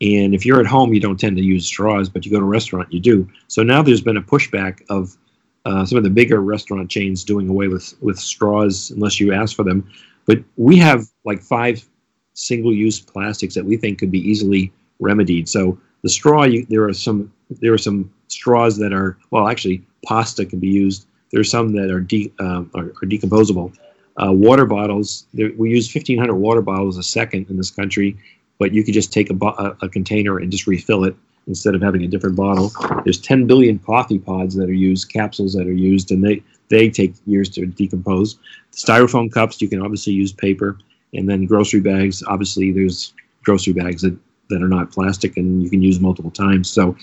And 0.00 0.34
if 0.34 0.44
you're 0.44 0.60
at 0.60 0.66
home, 0.66 0.92
you 0.92 1.00
don't 1.00 1.18
tend 1.18 1.36
to 1.36 1.42
use 1.42 1.66
straws, 1.66 2.08
but 2.08 2.26
you 2.26 2.32
go 2.32 2.40
to 2.40 2.44
a 2.44 2.48
restaurant, 2.48 2.92
you 2.92 3.00
do. 3.00 3.28
So 3.48 3.62
now 3.62 3.82
there's 3.82 4.00
been 4.00 4.16
a 4.16 4.22
pushback 4.22 4.82
of 4.90 5.16
uh, 5.64 5.86
some 5.86 5.96
of 5.96 6.04
the 6.04 6.10
bigger 6.10 6.40
restaurant 6.40 6.90
chains 6.90 7.22
doing 7.22 7.48
away 7.48 7.68
with 7.68 7.94
with 8.00 8.18
straws 8.18 8.90
unless 8.90 9.20
you 9.20 9.32
ask 9.32 9.54
for 9.54 9.62
them. 9.62 9.88
But 10.26 10.38
we 10.56 10.76
have 10.78 11.06
like 11.24 11.40
five 11.40 11.88
single-use 12.34 13.00
plastics 13.00 13.54
that 13.54 13.64
we 13.64 13.76
think 13.76 13.98
could 13.98 14.10
be 14.10 14.20
easily 14.20 14.72
remedied. 15.00 15.48
So 15.48 15.78
the 16.02 16.08
straw, 16.08 16.44
you, 16.44 16.66
there 16.68 16.84
are 16.84 16.92
some 16.92 17.32
there 17.50 17.72
are 17.72 17.78
some 17.78 18.12
straws 18.28 18.78
that 18.78 18.92
are 18.92 19.18
well, 19.30 19.48
actually, 19.48 19.82
pasta 20.04 20.44
can 20.44 20.58
be 20.58 20.68
used. 20.68 21.06
There 21.30 21.40
are 21.40 21.44
some 21.44 21.72
that 21.72 21.90
are 21.90 22.00
de, 22.00 22.32
um, 22.40 22.70
are, 22.74 22.86
are, 22.86 23.06
decomposable. 23.06 23.74
Uh, 24.22 24.32
water 24.32 24.66
bottles, 24.66 25.26
there, 25.32 25.50
we 25.56 25.70
use 25.70 25.92
1,500 25.92 26.34
water 26.34 26.60
bottles 26.60 26.98
a 26.98 27.02
second 27.02 27.48
in 27.48 27.56
this 27.56 27.70
country, 27.70 28.16
but 28.58 28.74
you 28.74 28.84
could 28.84 28.92
just 28.92 29.12
take 29.12 29.30
a, 29.30 29.46
a, 29.46 29.76
a 29.82 29.88
container 29.88 30.38
and 30.38 30.52
just 30.52 30.66
refill 30.66 31.04
it 31.04 31.16
instead 31.46 31.74
of 31.74 31.80
having 31.80 32.02
a 32.02 32.06
different 32.06 32.36
bottle. 32.36 32.70
There's 33.04 33.20
10 33.20 33.46
billion 33.46 33.78
coffee 33.78 34.18
pods 34.18 34.54
that 34.56 34.68
are 34.68 34.74
used, 34.74 35.10
capsules 35.10 35.54
that 35.54 35.66
are 35.66 35.72
used, 35.72 36.10
and 36.10 36.22
they 36.22 36.42
they 36.68 36.88
take 36.88 37.14
years 37.26 37.50
to 37.50 37.66
decompose. 37.66 38.38
Styrofoam 38.72 39.30
cups, 39.30 39.60
you 39.60 39.68
can 39.68 39.82
obviously 39.82 40.14
use 40.14 40.32
paper, 40.32 40.78
and 41.12 41.28
then 41.28 41.46
grocery 41.46 41.80
bags. 41.80 42.22
Obviously, 42.22 42.72
there's 42.72 43.14
grocery 43.44 43.72
bags 43.72 44.02
that 44.02 44.16
that 44.48 44.62
are 44.62 44.68
not 44.68 44.92
plastic 44.92 45.36
and 45.36 45.62
you 45.62 45.70
can 45.70 45.82
use 45.82 45.98
multiple 46.00 46.30
times. 46.30 46.70
So 46.70 46.96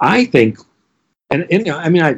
I 0.00 0.26
think, 0.26 0.58
and, 1.30 1.46
and 1.50 1.68
I 1.70 1.88
mean, 1.88 2.02
I, 2.02 2.16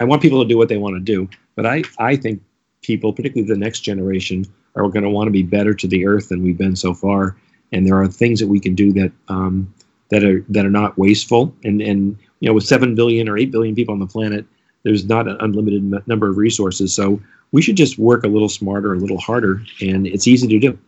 I 0.00 0.04
want 0.04 0.22
people 0.22 0.42
to 0.42 0.48
do 0.48 0.56
what 0.56 0.68
they 0.68 0.76
want 0.76 0.94
to 0.94 1.00
do, 1.00 1.28
but 1.56 1.66
I, 1.66 1.82
I 1.98 2.16
think 2.16 2.40
people, 2.82 3.12
particularly 3.12 3.48
the 3.48 3.58
next 3.58 3.80
generation, 3.80 4.46
are 4.76 4.88
going 4.88 5.02
to 5.02 5.10
want 5.10 5.26
to 5.26 5.32
be 5.32 5.42
better 5.42 5.74
to 5.74 5.88
the 5.88 6.06
earth 6.06 6.28
than 6.28 6.42
we've 6.42 6.58
been 6.58 6.76
so 6.76 6.94
far. 6.94 7.36
And 7.72 7.86
there 7.86 8.00
are 8.00 8.06
things 8.06 8.38
that 8.40 8.46
we 8.46 8.60
can 8.60 8.74
do 8.74 8.92
that 8.92 9.12
um, 9.28 9.72
that 10.10 10.24
are 10.24 10.44
that 10.48 10.64
are 10.64 10.70
not 10.70 10.96
wasteful. 10.96 11.54
And 11.64 11.82
and 11.82 12.16
you 12.40 12.48
know, 12.48 12.54
with 12.54 12.64
seven 12.64 12.94
billion 12.94 13.28
or 13.28 13.36
eight 13.36 13.50
billion 13.50 13.74
people 13.74 13.92
on 13.92 13.98
the 13.98 14.06
planet, 14.06 14.46
there's 14.88 15.04
not 15.04 15.28
an 15.28 15.36
unlimited 15.40 15.82
m- 15.82 16.02
number 16.06 16.30
of 16.30 16.38
resources. 16.38 16.94
So 16.94 17.20
we 17.52 17.60
should 17.60 17.76
just 17.76 17.98
work 17.98 18.24
a 18.24 18.28
little 18.28 18.48
smarter, 18.48 18.94
a 18.94 18.98
little 18.98 19.18
harder, 19.18 19.62
and 19.82 20.06
it's 20.06 20.26
easy 20.26 20.48
to 20.48 20.58
do. 20.58 20.78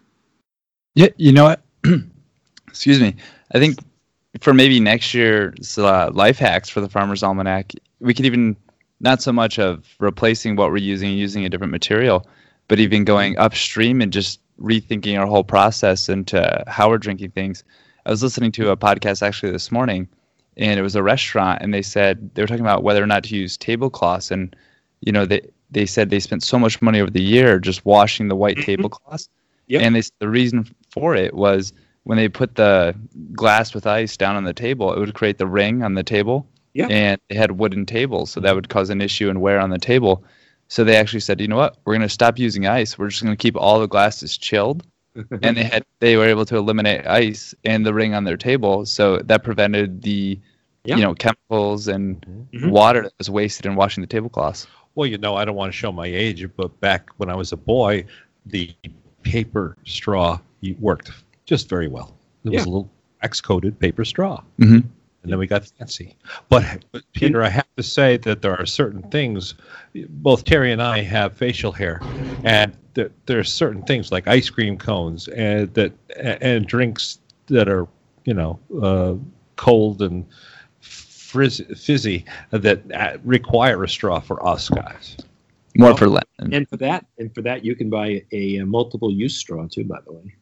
Yeah, 0.95 1.09
you 1.19 1.33
know 1.33 1.45
what? 1.45 1.63
excuse 2.69 2.99
me. 2.99 3.15
I 3.53 3.59
think 3.59 3.79
for 4.41 4.55
maybe 4.55 4.81
next 4.81 5.13
year's 5.13 5.77
uh, 5.77 6.11
life 6.13 6.39
hacks 6.39 6.71
for 6.71 6.81
the 6.81 6.89
Farmer's 6.89 7.23
Almanac, 7.23 7.73
we 8.01 8.15
could 8.15 8.25
even 8.25 8.57
not 9.01 9.21
so 9.21 9.33
much 9.33 9.59
of 9.59 9.87
replacing 9.99 10.57
what 10.57 10.71
we're 10.71 10.79
using 10.79 11.11
using 11.11 11.45
a 11.45 11.49
different 11.49 11.73
material, 11.73 12.27
but 12.69 12.81
even 12.81 13.05
going 13.05 13.37
upstream 13.39 14.01
and 14.01 14.13
just 14.13 14.41
rethinking 14.61 15.19
our 15.19 15.27
whole 15.27 15.45
process 15.45 16.09
into 16.09 16.65
how 16.67 16.89
we're 16.89 16.99
drinking 16.99 17.31
things. 17.33 17.65
I 18.07 18.11
was 18.11 18.23
listening 18.23 18.53
to 18.53 18.71
a 18.71 18.77
podcast 18.77 19.23
actually 19.23 19.53
this 19.53 19.71
morning, 19.71 20.09
and 20.57 20.79
it 20.79 20.83
was 20.83 20.97
a 20.97 21.03
restaurant, 21.03 21.63
and 21.63 21.73
they 21.73 21.83
said 21.83 22.35
they 22.35 22.43
were 22.43 22.49
talking 22.49 22.65
about 22.65 22.83
whether 22.83 23.03
or 23.03 23.07
not 23.07 23.25
to 23.25 23.37
use 23.37 23.57
tablecloths, 23.57 24.31
and 24.31 24.55
you 25.01 25.13
know 25.13 25.27
they 25.27 25.41
they 25.71 25.87
said 25.87 26.11
they 26.11 26.21
spent 26.21 26.43
so 26.43 26.59
much 26.59 26.83
money 26.83 27.01
over 27.01 27.11
the 27.11 27.23
year 27.23 27.59
just 27.59 27.85
washing 27.85 28.29
the 28.29 28.37
white 28.37 28.57
mm-hmm. 28.57 28.67
tablecloths, 28.67 29.29
yep. 29.67 29.83
and 29.83 29.95
they, 29.95 30.03
the 30.19 30.29
reason 30.29 30.67
for 30.91 31.15
it 31.15 31.35
was 31.35 31.73
when 32.05 32.17
they 32.17 32.29
put 32.29 32.55
the 32.57 32.95
glass 33.33 33.75
with 33.75 33.87
ice 33.87 34.17
down 34.17 34.37
on 34.37 34.45
the 34.45 34.53
table, 34.53 34.93
it 34.93 34.99
would 34.99 35.15
create 35.15 35.39
the 35.39 35.47
ring 35.47 35.83
on 35.83 35.95
the 35.95 36.03
table. 36.03 36.47
Yeah. 36.73 36.87
And 36.87 37.21
they 37.29 37.35
had 37.35 37.53
wooden 37.53 37.85
tables, 37.85 38.31
so 38.31 38.41
that 38.41 38.55
would 38.55 38.69
cause 38.69 38.91
an 38.91 39.01
issue 39.01 39.29
and 39.29 39.41
wear 39.41 39.59
on 39.59 39.71
the 39.71 39.79
table. 39.79 40.25
So 40.69 40.85
they 40.85 40.97
actually 40.97 41.21
said, 41.21 41.41
you 41.41 41.49
know 41.49 41.57
what, 41.57 41.79
we're 41.85 41.95
going 41.95 42.03
to 42.03 42.09
stop 42.09 42.39
using 42.39 42.67
ice. 42.67 42.97
We're 42.97 43.09
just 43.09 43.23
going 43.23 43.37
to 43.37 43.41
keep 43.41 43.57
all 43.57 43.81
the 43.81 43.89
glasses 43.89 44.39
chilled. 44.39 44.85
And 45.14 45.57
they 45.57 45.64
had 45.64 45.85
they 46.01 46.16
were 46.16 46.27
able 46.27 46.44
to 46.46 46.57
eliminate 46.57 47.07
ice 47.07 47.55
and 47.64 47.85
the 47.85 47.92
ring 47.92 48.14
on 48.14 48.25
their 48.25 48.37
table, 48.37 48.87
so 48.87 49.18
that 49.18 49.42
prevented 49.44 50.03
the 50.03 50.38
yeah. 50.85 50.96
you 50.96 51.03
know 51.03 51.14
chemicals 51.14 51.88
and 51.88 52.20
mm-hmm. 52.53 52.70
water 52.70 53.03
that 53.03 53.12
was 53.18 53.31
wasted 53.31 53.66
in 53.66 53.75
washing 53.75 54.01
the 54.01 54.07
tablecloths. 54.07 54.66
Well, 54.94 55.07
you 55.07 55.18
know, 55.18 55.37
I 55.37 55.44
don't 55.44 55.57
want 55.57 55.73
to 55.73 55.77
show 55.77 55.92
my 55.92 56.07
age, 56.07 56.46
but 56.57 56.79
back 56.81 57.11
when 57.16 57.31
I 57.31 57.35
was 57.35 57.53
a 57.53 57.57
boy, 57.57 58.05
the 58.46 58.75
paper 59.23 59.77
straw 59.85 60.38
worked 60.79 61.12
just 61.44 61.68
very 61.68 61.88
well. 61.88 62.16
It 62.44 62.53
yeah. 62.53 62.59
was 62.59 62.66
a 62.66 62.70
little 62.70 62.90
X-coated 63.23 63.79
paper 63.79 64.05
straw. 64.05 64.42
Mm-hmm. 64.59 64.88
And 65.23 65.31
then 65.31 65.39
we 65.39 65.47
got 65.47 65.67
fancy. 65.67 66.17
But, 66.49 66.85
but, 66.93 67.03
Peter, 67.13 67.43
I 67.43 67.51
have 67.51 67.69
to 67.77 67.83
say 67.83 68.17
that 68.19 68.41
there 68.41 68.59
are 68.59 68.65
certain 68.65 69.03
things. 69.11 69.55
Both 70.09 70.45
Terry 70.45 70.73
and 70.73 70.83
I 70.83 71.03
have 71.03 71.37
facial 71.37 71.73
hair, 71.73 72.01
and 72.43 72.75
there, 72.95 73.11
there 73.27 73.39
are 73.39 73.45
certain 73.45 73.83
things 73.83 74.11
like 74.11 74.27
ice 74.27 74.49
cream 74.49 74.79
cones 74.79 75.29
and 75.29 75.73
that 75.75 75.93
and 76.19 76.67
drinks 76.67 77.19
that 77.47 77.69
are 77.69 77.87
you 78.25 78.35
know 78.35 78.59
uh, 78.83 79.15
cold 79.57 80.03
and 80.03 80.27
frizz, 80.81 81.63
fizzy 81.77 82.25
that 82.51 82.81
uh, 82.93 83.19
require 83.25 83.85
a 83.85 83.89
straw 83.89 84.21
for 84.21 84.45
us 84.47 84.69
guys. 84.69 85.17
More 85.77 85.91
well, 85.91 85.97
for 85.97 86.09
lemon. 86.09 86.55
And 86.55 86.69
for 86.69 86.77
that, 86.79 87.07
and 87.19 87.33
for 87.33 87.43
that, 87.43 87.65
you 87.65 87.77
can 87.77 87.91
buy 87.91 88.25
a, 88.33 88.57
a 88.57 88.67
multiple 88.67 89.13
use 89.13 89.37
straw 89.37 89.67
too. 89.69 89.85
By 89.85 89.99
the 90.05 90.13
way. 90.13 90.35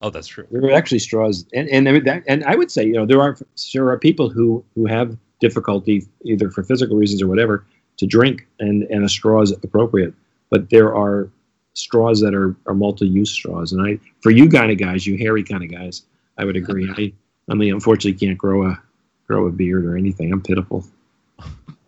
Oh, 0.00 0.10
that's 0.10 0.28
true. 0.28 0.46
There 0.50 0.62
are 0.64 0.72
actually 0.72 1.00
straws, 1.00 1.44
and 1.52 1.68
and 1.68 1.86
that, 2.06 2.22
and 2.28 2.44
I 2.44 2.54
would 2.54 2.70
say 2.70 2.84
you 2.84 2.92
know 2.92 3.04
there 3.04 3.20
are 3.20 3.36
there 3.74 3.88
are 3.88 3.98
people 3.98 4.30
who 4.30 4.64
who 4.74 4.86
have 4.86 5.16
difficulty 5.40 6.06
either 6.24 6.50
for 6.50 6.62
physical 6.62 6.96
reasons 6.96 7.20
or 7.20 7.26
whatever 7.26 7.66
to 7.96 8.06
drink, 8.06 8.46
and 8.60 8.84
and 8.84 9.04
a 9.04 9.08
straw 9.08 9.42
is 9.42 9.50
appropriate. 9.50 10.14
But 10.50 10.70
there 10.70 10.94
are 10.94 11.28
straws 11.74 12.20
that 12.20 12.34
are, 12.34 12.56
are 12.66 12.74
multi-use 12.74 13.30
straws, 13.30 13.72
and 13.72 13.82
I 13.84 13.98
for 14.20 14.30
you 14.30 14.48
kind 14.48 14.70
of 14.70 14.78
guys, 14.78 15.04
you 15.04 15.18
hairy 15.18 15.42
kind 15.42 15.64
of 15.64 15.70
guys, 15.70 16.04
I 16.36 16.44
would 16.44 16.56
agree. 16.56 17.12
I 17.50 17.54
mean, 17.54 17.74
unfortunately, 17.74 18.24
can't 18.24 18.38
grow 18.38 18.68
a 18.68 18.80
grow 19.26 19.48
a 19.48 19.50
beard 19.50 19.84
or 19.84 19.96
anything. 19.96 20.32
I'm 20.32 20.42
pitiful. 20.42 20.84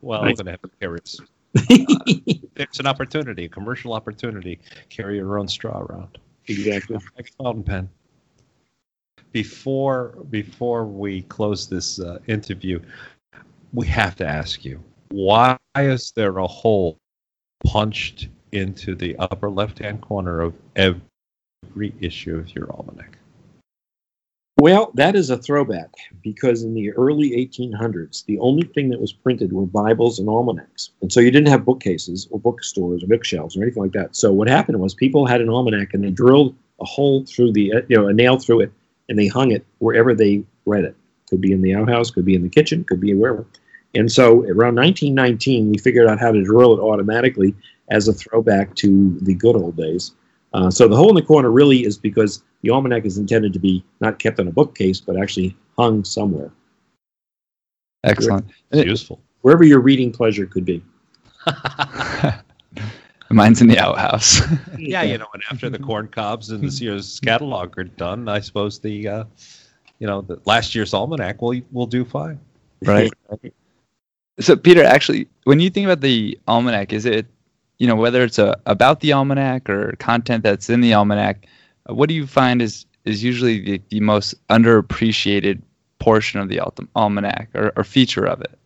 Well, 0.02 0.22
I, 0.22 0.30
am 0.30 0.34
gonna 0.34 0.50
have 0.50 0.62
to 0.62 0.70
carry. 0.80 0.98
uh, 0.98 1.24
it's 2.56 2.80
an 2.80 2.88
opportunity, 2.88 3.44
a 3.44 3.48
commercial 3.48 3.92
opportunity. 3.92 4.58
Carry 4.88 5.16
your 5.16 5.38
own 5.38 5.46
straw 5.46 5.78
around. 5.78 6.18
Exactly. 6.48 6.96
Like 7.16 7.28
a 7.28 7.42
fountain 7.44 7.62
pen 7.62 7.88
before 9.32 10.14
before 10.30 10.84
we 10.84 11.22
close 11.22 11.68
this 11.68 12.00
uh, 12.00 12.18
interview, 12.26 12.80
we 13.72 13.86
have 13.86 14.16
to 14.16 14.26
ask 14.26 14.64
you 14.64 14.82
why 15.10 15.56
is 15.76 16.12
there 16.14 16.38
a 16.38 16.46
hole 16.46 16.96
punched 17.64 18.28
into 18.52 18.94
the 18.94 19.16
upper 19.18 19.50
left-hand 19.50 20.00
corner 20.00 20.40
of 20.40 20.54
every 20.76 21.94
issue 22.00 22.36
of 22.36 22.54
your 22.54 22.72
almanac? 22.72 23.18
Well, 24.58 24.90
that 24.94 25.16
is 25.16 25.30
a 25.30 25.38
throwback 25.38 25.90
because 26.22 26.64
in 26.64 26.74
the 26.74 26.92
early 26.92 27.30
1800s, 27.30 28.26
the 28.26 28.38
only 28.40 28.64
thing 28.66 28.90
that 28.90 29.00
was 29.00 29.12
printed 29.12 29.52
were 29.52 29.64
Bibles 29.64 30.18
and 30.18 30.28
almanacs. 30.28 30.90
And 31.00 31.10
so 31.10 31.20
you 31.20 31.30
didn't 31.30 31.48
have 31.48 31.64
bookcases 31.64 32.28
or 32.30 32.38
bookstores 32.38 33.02
or 33.02 33.06
bookshelves 33.06 33.56
or 33.56 33.62
anything 33.62 33.82
like 33.82 33.92
that. 33.92 34.14
So 34.14 34.32
what 34.32 34.48
happened 34.48 34.78
was 34.78 34.94
people 34.94 35.24
had 35.24 35.40
an 35.40 35.48
almanac 35.48 35.94
and 35.94 36.04
they 36.04 36.10
drilled 36.10 36.54
a 36.78 36.84
hole 36.84 37.24
through 37.24 37.52
the, 37.52 37.72
you 37.88 37.96
know, 37.96 38.08
a 38.08 38.12
nail 38.12 38.38
through 38.38 38.60
it 38.60 38.72
and 39.10 39.18
they 39.18 39.26
hung 39.26 39.50
it 39.50 39.66
wherever 39.78 40.14
they 40.14 40.42
read 40.64 40.84
it. 40.84 40.96
Could 41.28 41.42
be 41.42 41.52
in 41.52 41.60
the 41.60 41.74
outhouse, 41.74 42.10
could 42.10 42.24
be 42.24 42.34
in 42.34 42.42
the 42.42 42.48
kitchen, 42.48 42.84
could 42.84 43.00
be 43.00 43.12
wherever. 43.12 43.44
And 43.94 44.10
so 44.10 44.44
around 44.44 44.76
1919, 44.76 45.70
we 45.70 45.78
figured 45.78 46.08
out 46.08 46.18
how 46.18 46.32
to 46.32 46.42
drill 46.42 46.78
it 46.78 46.80
automatically 46.80 47.54
as 47.90 48.08
a 48.08 48.12
throwback 48.12 48.74
to 48.76 49.18
the 49.20 49.34
good 49.34 49.56
old 49.56 49.76
days. 49.76 50.12
Uh, 50.54 50.70
so 50.70 50.88
the 50.88 50.96
hole 50.96 51.10
in 51.10 51.16
the 51.16 51.22
corner 51.22 51.50
really 51.50 51.84
is 51.84 51.98
because 51.98 52.42
the 52.62 52.70
almanac 52.70 53.04
is 53.04 53.18
intended 53.18 53.52
to 53.52 53.58
be 53.58 53.84
not 54.00 54.18
kept 54.18 54.38
in 54.38 54.48
a 54.48 54.52
bookcase, 54.52 55.00
but 55.00 55.20
actually 55.20 55.56
hung 55.76 56.04
somewhere. 56.04 56.50
Excellent. 58.04 58.46
Where, 58.70 58.86
useful. 58.86 59.20
Wherever 59.42 59.64
your 59.64 59.80
reading 59.80 60.12
pleasure 60.12 60.46
could 60.46 60.64
be. 60.64 60.82
Mine's 63.32 63.60
in 63.60 63.68
the 63.68 63.78
outhouse. 63.78 64.40
yeah, 64.78 65.02
you 65.02 65.16
know, 65.16 65.28
and 65.32 65.42
after 65.50 65.70
the 65.70 65.78
corn 65.88 66.08
cobs 66.08 66.50
and 66.50 66.62
this 66.62 66.80
year's 66.80 67.20
catalog 67.24 67.78
are 67.78 67.84
done, 67.84 68.28
I 68.28 68.40
suppose 68.40 68.80
the, 68.80 69.06
uh, 69.06 69.24
you 70.00 70.06
know, 70.06 70.20
the 70.22 70.40
last 70.46 70.74
year's 70.74 70.92
almanac 70.92 71.40
will 71.40 71.60
will 71.70 71.86
do 71.86 72.04
fine. 72.04 72.40
Right. 72.82 73.12
so, 74.40 74.56
Peter, 74.56 74.82
actually, 74.82 75.28
when 75.44 75.60
you 75.60 75.70
think 75.70 75.84
about 75.84 76.00
the 76.00 76.38
almanac, 76.48 76.92
is 76.92 77.04
it, 77.04 77.26
you 77.78 77.86
know, 77.86 77.94
whether 77.94 78.24
it's 78.24 78.38
a, 78.38 78.58
about 78.66 79.00
the 79.00 79.12
almanac 79.12 79.68
or 79.68 79.94
content 79.98 80.42
that's 80.42 80.70
in 80.70 80.80
the 80.80 80.94
almanac, 80.94 81.46
uh, 81.88 81.94
what 81.94 82.08
do 82.08 82.14
you 82.14 82.26
find 82.26 82.60
is 82.60 82.86
is 83.04 83.22
usually 83.22 83.60
the, 83.60 83.82
the 83.90 84.00
most 84.00 84.34
underappreciated 84.48 85.62
portion 86.00 86.40
of 86.40 86.48
the 86.48 86.60
almanac 86.96 87.48
or, 87.54 87.72
or 87.76 87.84
feature 87.84 88.26
of 88.26 88.40
it? 88.40 88.58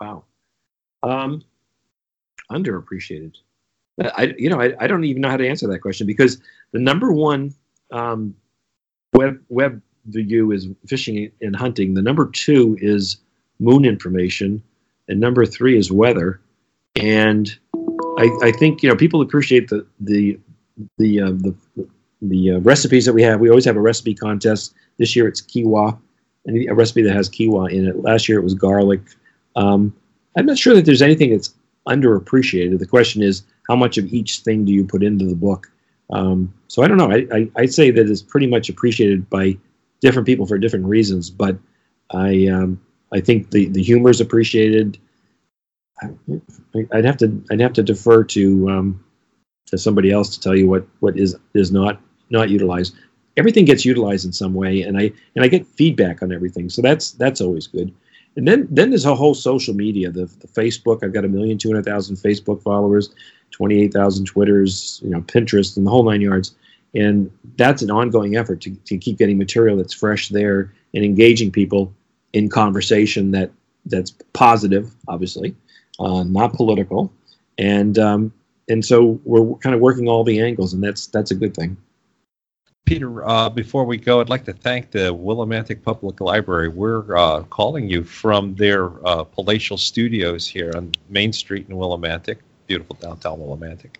Wow. 0.00 0.24
Um, 1.02 1.42
underappreciated. 2.50 3.34
I, 4.00 4.34
you 4.38 4.48
know, 4.48 4.60
I, 4.60 4.74
I 4.80 4.86
don't 4.86 5.04
even 5.04 5.22
know 5.22 5.30
how 5.30 5.36
to 5.36 5.48
answer 5.48 5.66
that 5.68 5.80
question 5.80 6.06
because 6.06 6.40
the 6.72 6.78
number 6.78 7.12
one 7.12 7.54
um, 7.90 8.34
web 9.12 9.40
web 9.48 9.82
view 10.06 10.52
is 10.52 10.68
fishing 10.86 11.30
and 11.40 11.56
hunting. 11.56 11.94
The 11.94 12.02
number 12.02 12.30
two 12.30 12.76
is 12.80 13.18
moon 13.58 13.84
information, 13.84 14.62
and 15.08 15.20
number 15.20 15.44
three 15.44 15.76
is 15.76 15.90
weather. 15.90 16.40
And 16.96 17.56
I, 18.18 18.30
I 18.42 18.52
think 18.52 18.82
you 18.82 18.88
know 18.88 18.96
people 18.96 19.20
appreciate 19.20 19.68
the 19.68 19.86
the 20.00 20.38
the 20.98 21.20
uh, 21.20 21.30
the, 21.30 21.54
the 22.22 22.52
uh, 22.52 22.58
recipes 22.60 23.04
that 23.06 23.12
we 23.12 23.22
have. 23.22 23.40
We 23.40 23.48
always 23.48 23.64
have 23.64 23.76
a 23.76 23.80
recipe 23.80 24.14
contest. 24.14 24.74
This 24.98 25.14
year 25.14 25.28
it's 25.28 25.40
quinoa, 25.40 25.98
and 26.46 26.68
a 26.68 26.74
recipe 26.74 27.02
that 27.02 27.14
has 27.14 27.28
quinoa 27.28 27.70
in 27.72 27.86
it. 27.86 28.02
Last 28.02 28.28
year 28.28 28.38
it 28.38 28.44
was 28.44 28.54
garlic. 28.54 29.00
Um, 29.56 29.94
I'm 30.36 30.46
not 30.46 30.58
sure 30.58 30.74
that 30.74 30.84
there's 30.84 31.02
anything 31.02 31.30
that's 31.30 31.52
underappreciated. 31.88 32.78
The 32.78 32.86
question 32.86 33.22
is, 33.22 33.42
how 33.68 33.76
much 33.76 33.98
of 33.98 34.06
each 34.12 34.38
thing 34.40 34.64
do 34.64 34.72
you 34.72 34.84
put 34.84 35.02
into 35.02 35.26
the 35.26 35.34
book? 35.34 35.70
Um, 36.10 36.54
so 36.68 36.82
I 36.82 36.88
don't 36.88 36.96
know. 36.96 37.10
I, 37.10 37.26
I 37.32 37.50
I'd 37.56 37.72
say 37.74 37.90
that 37.90 38.08
it's 38.08 38.22
pretty 38.22 38.46
much 38.46 38.68
appreciated 38.68 39.28
by 39.28 39.58
different 40.00 40.26
people 40.26 40.46
for 40.46 40.58
different 40.58 40.86
reasons, 40.86 41.30
but 41.30 41.58
I 42.10 42.46
um, 42.46 42.80
I 43.12 43.20
think 43.20 43.50
the 43.50 43.66
the 43.66 43.82
humor 43.82 44.10
is 44.10 44.20
appreciated. 44.20 44.98
I, 46.00 46.10
I'd 46.92 47.04
have 47.04 47.16
to 47.18 47.42
I'd 47.50 47.60
have 47.60 47.74
to 47.74 47.82
defer 47.82 48.24
to 48.24 48.70
um, 48.70 49.04
to 49.66 49.78
somebody 49.78 50.10
else 50.10 50.30
to 50.30 50.40
tell 50.40 50.56
you 50.56 50.68
what 50.68 50.86
what 51.00 51.18
is 51.18 51.36
is 51.54 51.70
not 51.72 52.00
not 52.30 52.48
utilized. 52.50 52.94
Everything 53.36 53.64
gets 53.64 53.84
utilized 53.84 54.24
in 54.24 54.32
some 54.32 54.54
way, 54.54 54.82
and 54.82 54.98
I 54.98 55.12
and 55.34 55.44
I 55.44 55.48
get 55.48 55.66
feedback 55.66 56.22
on 56.22 56.32
everything, 56.32 56.70
so 56.70 56.82
that's 56.82 57.12
that's 57.12 57.40
always 57.40 57.66
good. 57.66 57.94
And 58.36 58.46
then 58.46 58.68
then 58.70 58.90
there's 58.90 59.04
a 59.04 59.14
whole 59.14 59.34
social 59.34 59.74
media, 59.74 60.10
the, 60.10 60.26
the 60.26 60.48
Facebook. 60.48 61.02
I've 61.02 61.12
got 61.12 61.24
a 61.24 61.28
million 61.28 61.58
two 61.58 61.68
hundred 61.68 61.84
thousand 61.84 62.16
Facebook 62.16 62.62
followers, 62.62 63.10
twenty 63.50 63.80
eight 63.82 63.92
thousand 63.92 64.26
Twitters, 64.26 65.00
you 65.02 65.10
know, 65.10 65.20
Pinterest, 65.22 65.76
and 65.76 65.86
the 65.86 65.90
whole 65.90 66.04
nine 66.04 66.20
yards. 66.20 66.54
And 66.94 67.30
that's 67.56 67.82
an 67.82 67.90
ongoing 67.90 68.36
effort 68.36 68.60
to, 68.62 68.74
to 68.74 68.96
keep 68.96 69.18
getting 69.18 69.36
material 69.36 69.76
that's 69.76 69.92
fresh 69.92 70.28
there 70.30 70.72
and 70.94 71.04
engaging 71.04 71.52
people 71.52 71.92
in 72.32 72.48
conversation 72.48 73.30
that 73.32 73.50
that's 73.86 74.12
positive, 74.32 74.90
obviously, 75.06 75.54
uh, 75.98 76.22
not 76.24 76.52
political, 76.52 77.12
and 77.58 77.98
um, 77.98 78.32
and 78.68 78.84
so 78.84 79.20
we're 79.24 79.54
kind 79.56 79.74
of 79.74 79.80
working 79.80 80.08
all 80.08 80.24
the 80.24 80.40
angles, 80.40 80.72
and 80.72 80.82
that's 80.82 81.06
that's 81.08 81.30
a 81.30 81.34
good 81.34 81.54
thing. 81.54 81.76
Peter, 82.88 83.28
uh, 83.28 83.50
before 83.50 83.84
we 83.84 83.98
go, 83.98 84.22
I'd 84.22 84.30
like 84.30 84.46
to 84.46 84.54
thank 84.54 84.92
the 84.92 85.14
Willimantic 85.14 85.82
Public 85.82 86.22
Library. 86.22 86.68
We're 86.68 87.14
uh, 87.14 87.42
calling 87.42 87.90
you 87.90 88.02
from 88.02 88.54
their 88.54 89.06
uh, 89.06 89.24
palatial 89.24 89.76
studios 89.76 90.46
here 90.46 90.72
on 90.74 90.92
Main 91.10 91.34
Street 91.34 91.68
in 91.68 91.76
Willimantic, 91.76 92.38
beautiful 92.66 92.96
downtown 92.98 93.40
Willimantic. 93.40 93.96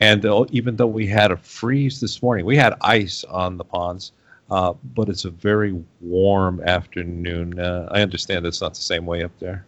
And 0.00 0.26
uh, 0.26 0.44
even 0.50 0.74
though 0.74 0.88
we 0.88 1.06
had 1.06 1.30
a 1.30 1.36
freeze 1.36 2.00
this 2.00 2.20
morning, 2.20 2.44
we 2.44 2.56
had 2.56 2.74
ice 2.80 3.22
on 3.22 3.58
the 3.58 3.64
ponds, 3.64 4.10
uh, 4.50 4.72
but 4.96 5.08
it's 5.08 5.24
a 5.24 5.30
very 5.30 5.80
warm 6.00 6.60
afternoon. 6.62 7.60
Uh, 7.60 7.88
I 7.92 8.02
understand 8.02 8.44
it's 8.44 8.60
not 8.60 8.74
the 8.74 8.80
same 8.80 9.06
way 9.06 9.22
up 9.22 9.38
there. 9.38 9.64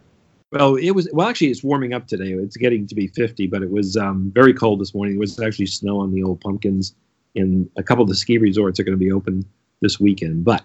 Well, 0.51 0.75
it 0.75 0.91
was. 0.91 1.07
Well, 1.13 1.29
actually, 1.29 1.51
it's 1.51 1.63
warming 1.63 1.93
up 1.93 2.07
today. 2.07 2.33
It's 2.33 2.57
getting 2.57 2.87
to 2.87 2.95
be 2.95 3.07
50, 3.07 3.47
but 3.47 3.61
it 3.61 3.71
was 3.71 3.95
um, 3.95 4.33
very 4.35 4.53
cold 4.53 4.81
this 4.81 4.93
morning. 4.93 5.15
It 5.15 5.19
was 5.19 5.39
actually 5.39 5.67
snow 5.67 6.01
on 6.01 6.11
the 6.11 6.23
old 6.23 6.41
pumpkins 6.41 6.93
and 7.35 7.69
a 7.77 7.83
couple 7.83 8.03
of 8.03 8.09
the 8.09 8.15
ski 8.15 8.37
resorts 8.37 8.79
are 8.79 8.83
going 8.83 8.97
to 8.97 9.03
be 9.03 9.11
open 9.11 9.45
this 9.81 9.99
weekend. 9.99 10.43
But 10.43 10.63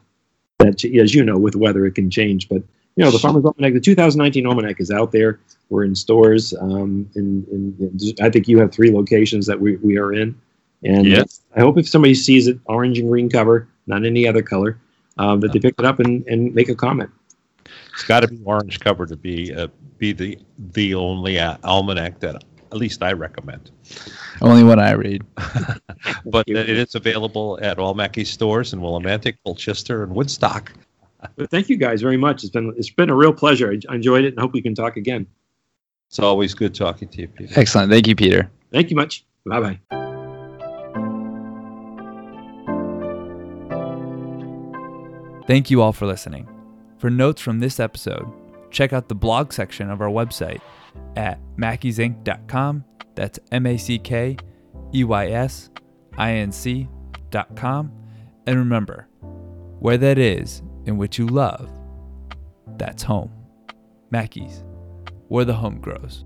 that, 0.59 0.85
as 0.85 1.15
you 1.15 1.25
know, 1.25 1.39
with 1.39 1.57
weather, 1.57 1.87
it 1.87 1.93
can 1.93 2.11
change. 2.11 2.49
But 2.49 2.63
you 2.97 3.05
know, 3.05 3.11
the 3.11 3.19
Farmer's 3.19 3.45
Almanac, 3.45 3.75
the 3.75 3.81
2019 3.81 4.47
Almanac 4.47 4.81
is 4.81 4.91
out 4.91 5.13
there. 5.13 5.41
We're 5.69 5.85
in 5.85 5.95
stores. 5.95 6.55
Um, 6.61 7.09
in, 7.17 7.45
in, 7.51 7.77
in, 7.81 8.15
I 8.25 8.31
think 8.31 8.47
you 8.47 8.59
have 8.59 8.73
three 8.73 8.93
locations 8.93 9.47
that 9.47 9.61
we, 9.61 9.77
we 9.77 9.99
are 9.99 10.13
in. 10.13 10.41
And 10.85 11.07
yes. 11.07 11.41
I 11.57 11.61
hope 11.61 11.79
if 11.79 11.89
somebody 11.89 12.15
sees 12.15 12.47
it, 12.47 12.59
orange 12.67 12.99
and 12.99 13.09
green 13.09 13.29
cover, 13.29 13.69
not 13.87 14.05
any 14.05 14.29
other 14.29 14.43
color, 14.43 14.79
um, 15.19 15.41
that 15.41 15.53
they 15.53 15.59
pick 15.59 15.75
it 15.79 15.85
up 15.85 15.99
and, 15.99 16.27
and 16.27 16.55
make 16.55 16.69
a 16.69 16.75
comment. 16.75 17.11
It's 17.95 18.05
got 18.05 18.21
to 18.21 18.29
be 18.29 18.41
orange 18.45 18.81
cover 18.81 19.07
to 19.07 19.17
be 19.17 19.55
uh, 19.55 19.69
be 19.99 20.13
the 20.13 20.39
the 20.73 20.95
only 20.95 21.39
uh, 21.39 21.57
almanac 21.65 22.21
that 22.21 22.43
at 22.75 22.81
least 22.81 23.03
I 23.03 23.13
recommend. 23.13 23.71
Only 24.43 24.65
one 24.65 24.81
I 24.81 24.91
read. 24.93 25.25
but 26.27 26.49
it 26.49 26.69
is 26.69 26.97
available 26.97 27.59
at 27.63 27.79
all 27.79 27.95
Mackey 27.95 28.25
stores 28.25 28.73
in 28.73 28.81
Willimantic, 28.81 29.37
Colchester, 29.45 30.03
and 30.03 30.13
Woodstock. 30.13 30.73
But 31.37 31.51
thank 31.51 31.69
you 31.69 31.77
guys 31.77 32.03
very 32.03 32.17
much. 32.17 32.43
It's 32.43 32.51
been 32.51 32.75
it's 32.77 32.91
been 32.91 33.11
a 33.11 33.15
real 33.15 33.33
pleasure. 33.33 33.75
I 33.89 33.95
enjoyed 33.95 34.25
it 34.25 34.35
and 34.35 34.41
hope 34.41 34.53
we 34.53 34.61
can 34.61 34.75
talk 34.75 34.97
again. 34.97 35.27
It's 36.09 36.19
always 36.19 36.53
good 36.53 36.75
talking 36.75 37.09
to 37.09 37.23
you, 37.23 37.29
Peter. 37.29 37.59
Excellent. 37.59 37.91
Thank 37.91 38.09
you, 38.09 38.17
Peter. 38.17 38.51
Thank 38.73 38.91
you 38.91 38.97
much. 38.97 39.25
Bye 39.47 39.61
bye. 39.61 39.79
Thank 45.47 45.71
you 45.71 45.81
all 45.81 45.93
for 45.93 46.07
listening. 46.07 46.49
For 46.99 47.09
notes 47.09 47.41
from 47.41 47.61
this 47.61 47.79
episode, 47.79 48.27
check 48.71 48.93
out 48.93 49.09
the 49.09 49.15
blog 49.15 49.53
section 49.53 49.91
of 49.91 50.01
our 50.01 50.09
website 50.09 50.61
at 51.17 51.41
mackeysinc.com. 51.57 52.85
That's 53.15 53.39
M 53.53 53.67
A 53.67 53.77
C 53.77 53.99
K 53.99 54.37
E 54.95 55.05
Y 55.05 55.27
S 55.29 55.71
I 56.17 56.33
N 56.33 56.53
C.com. 56.53 57.93
And 58.47 58.59
remember, 58.59 59.09
where 59.79 59.99
that 59.99 60.19
is 60.19 60.63
in 60.87 60.97
which 60.97 61.19
you 61.19 61.27
love, 61.27 61.71
that's 62.77 63.03
home. 63.03 63.33
Mackey's, 64.11 64.65
where 65.29 65.45
the 65.45 65.55
home 65.55 65.81
grows. 65.81 66.25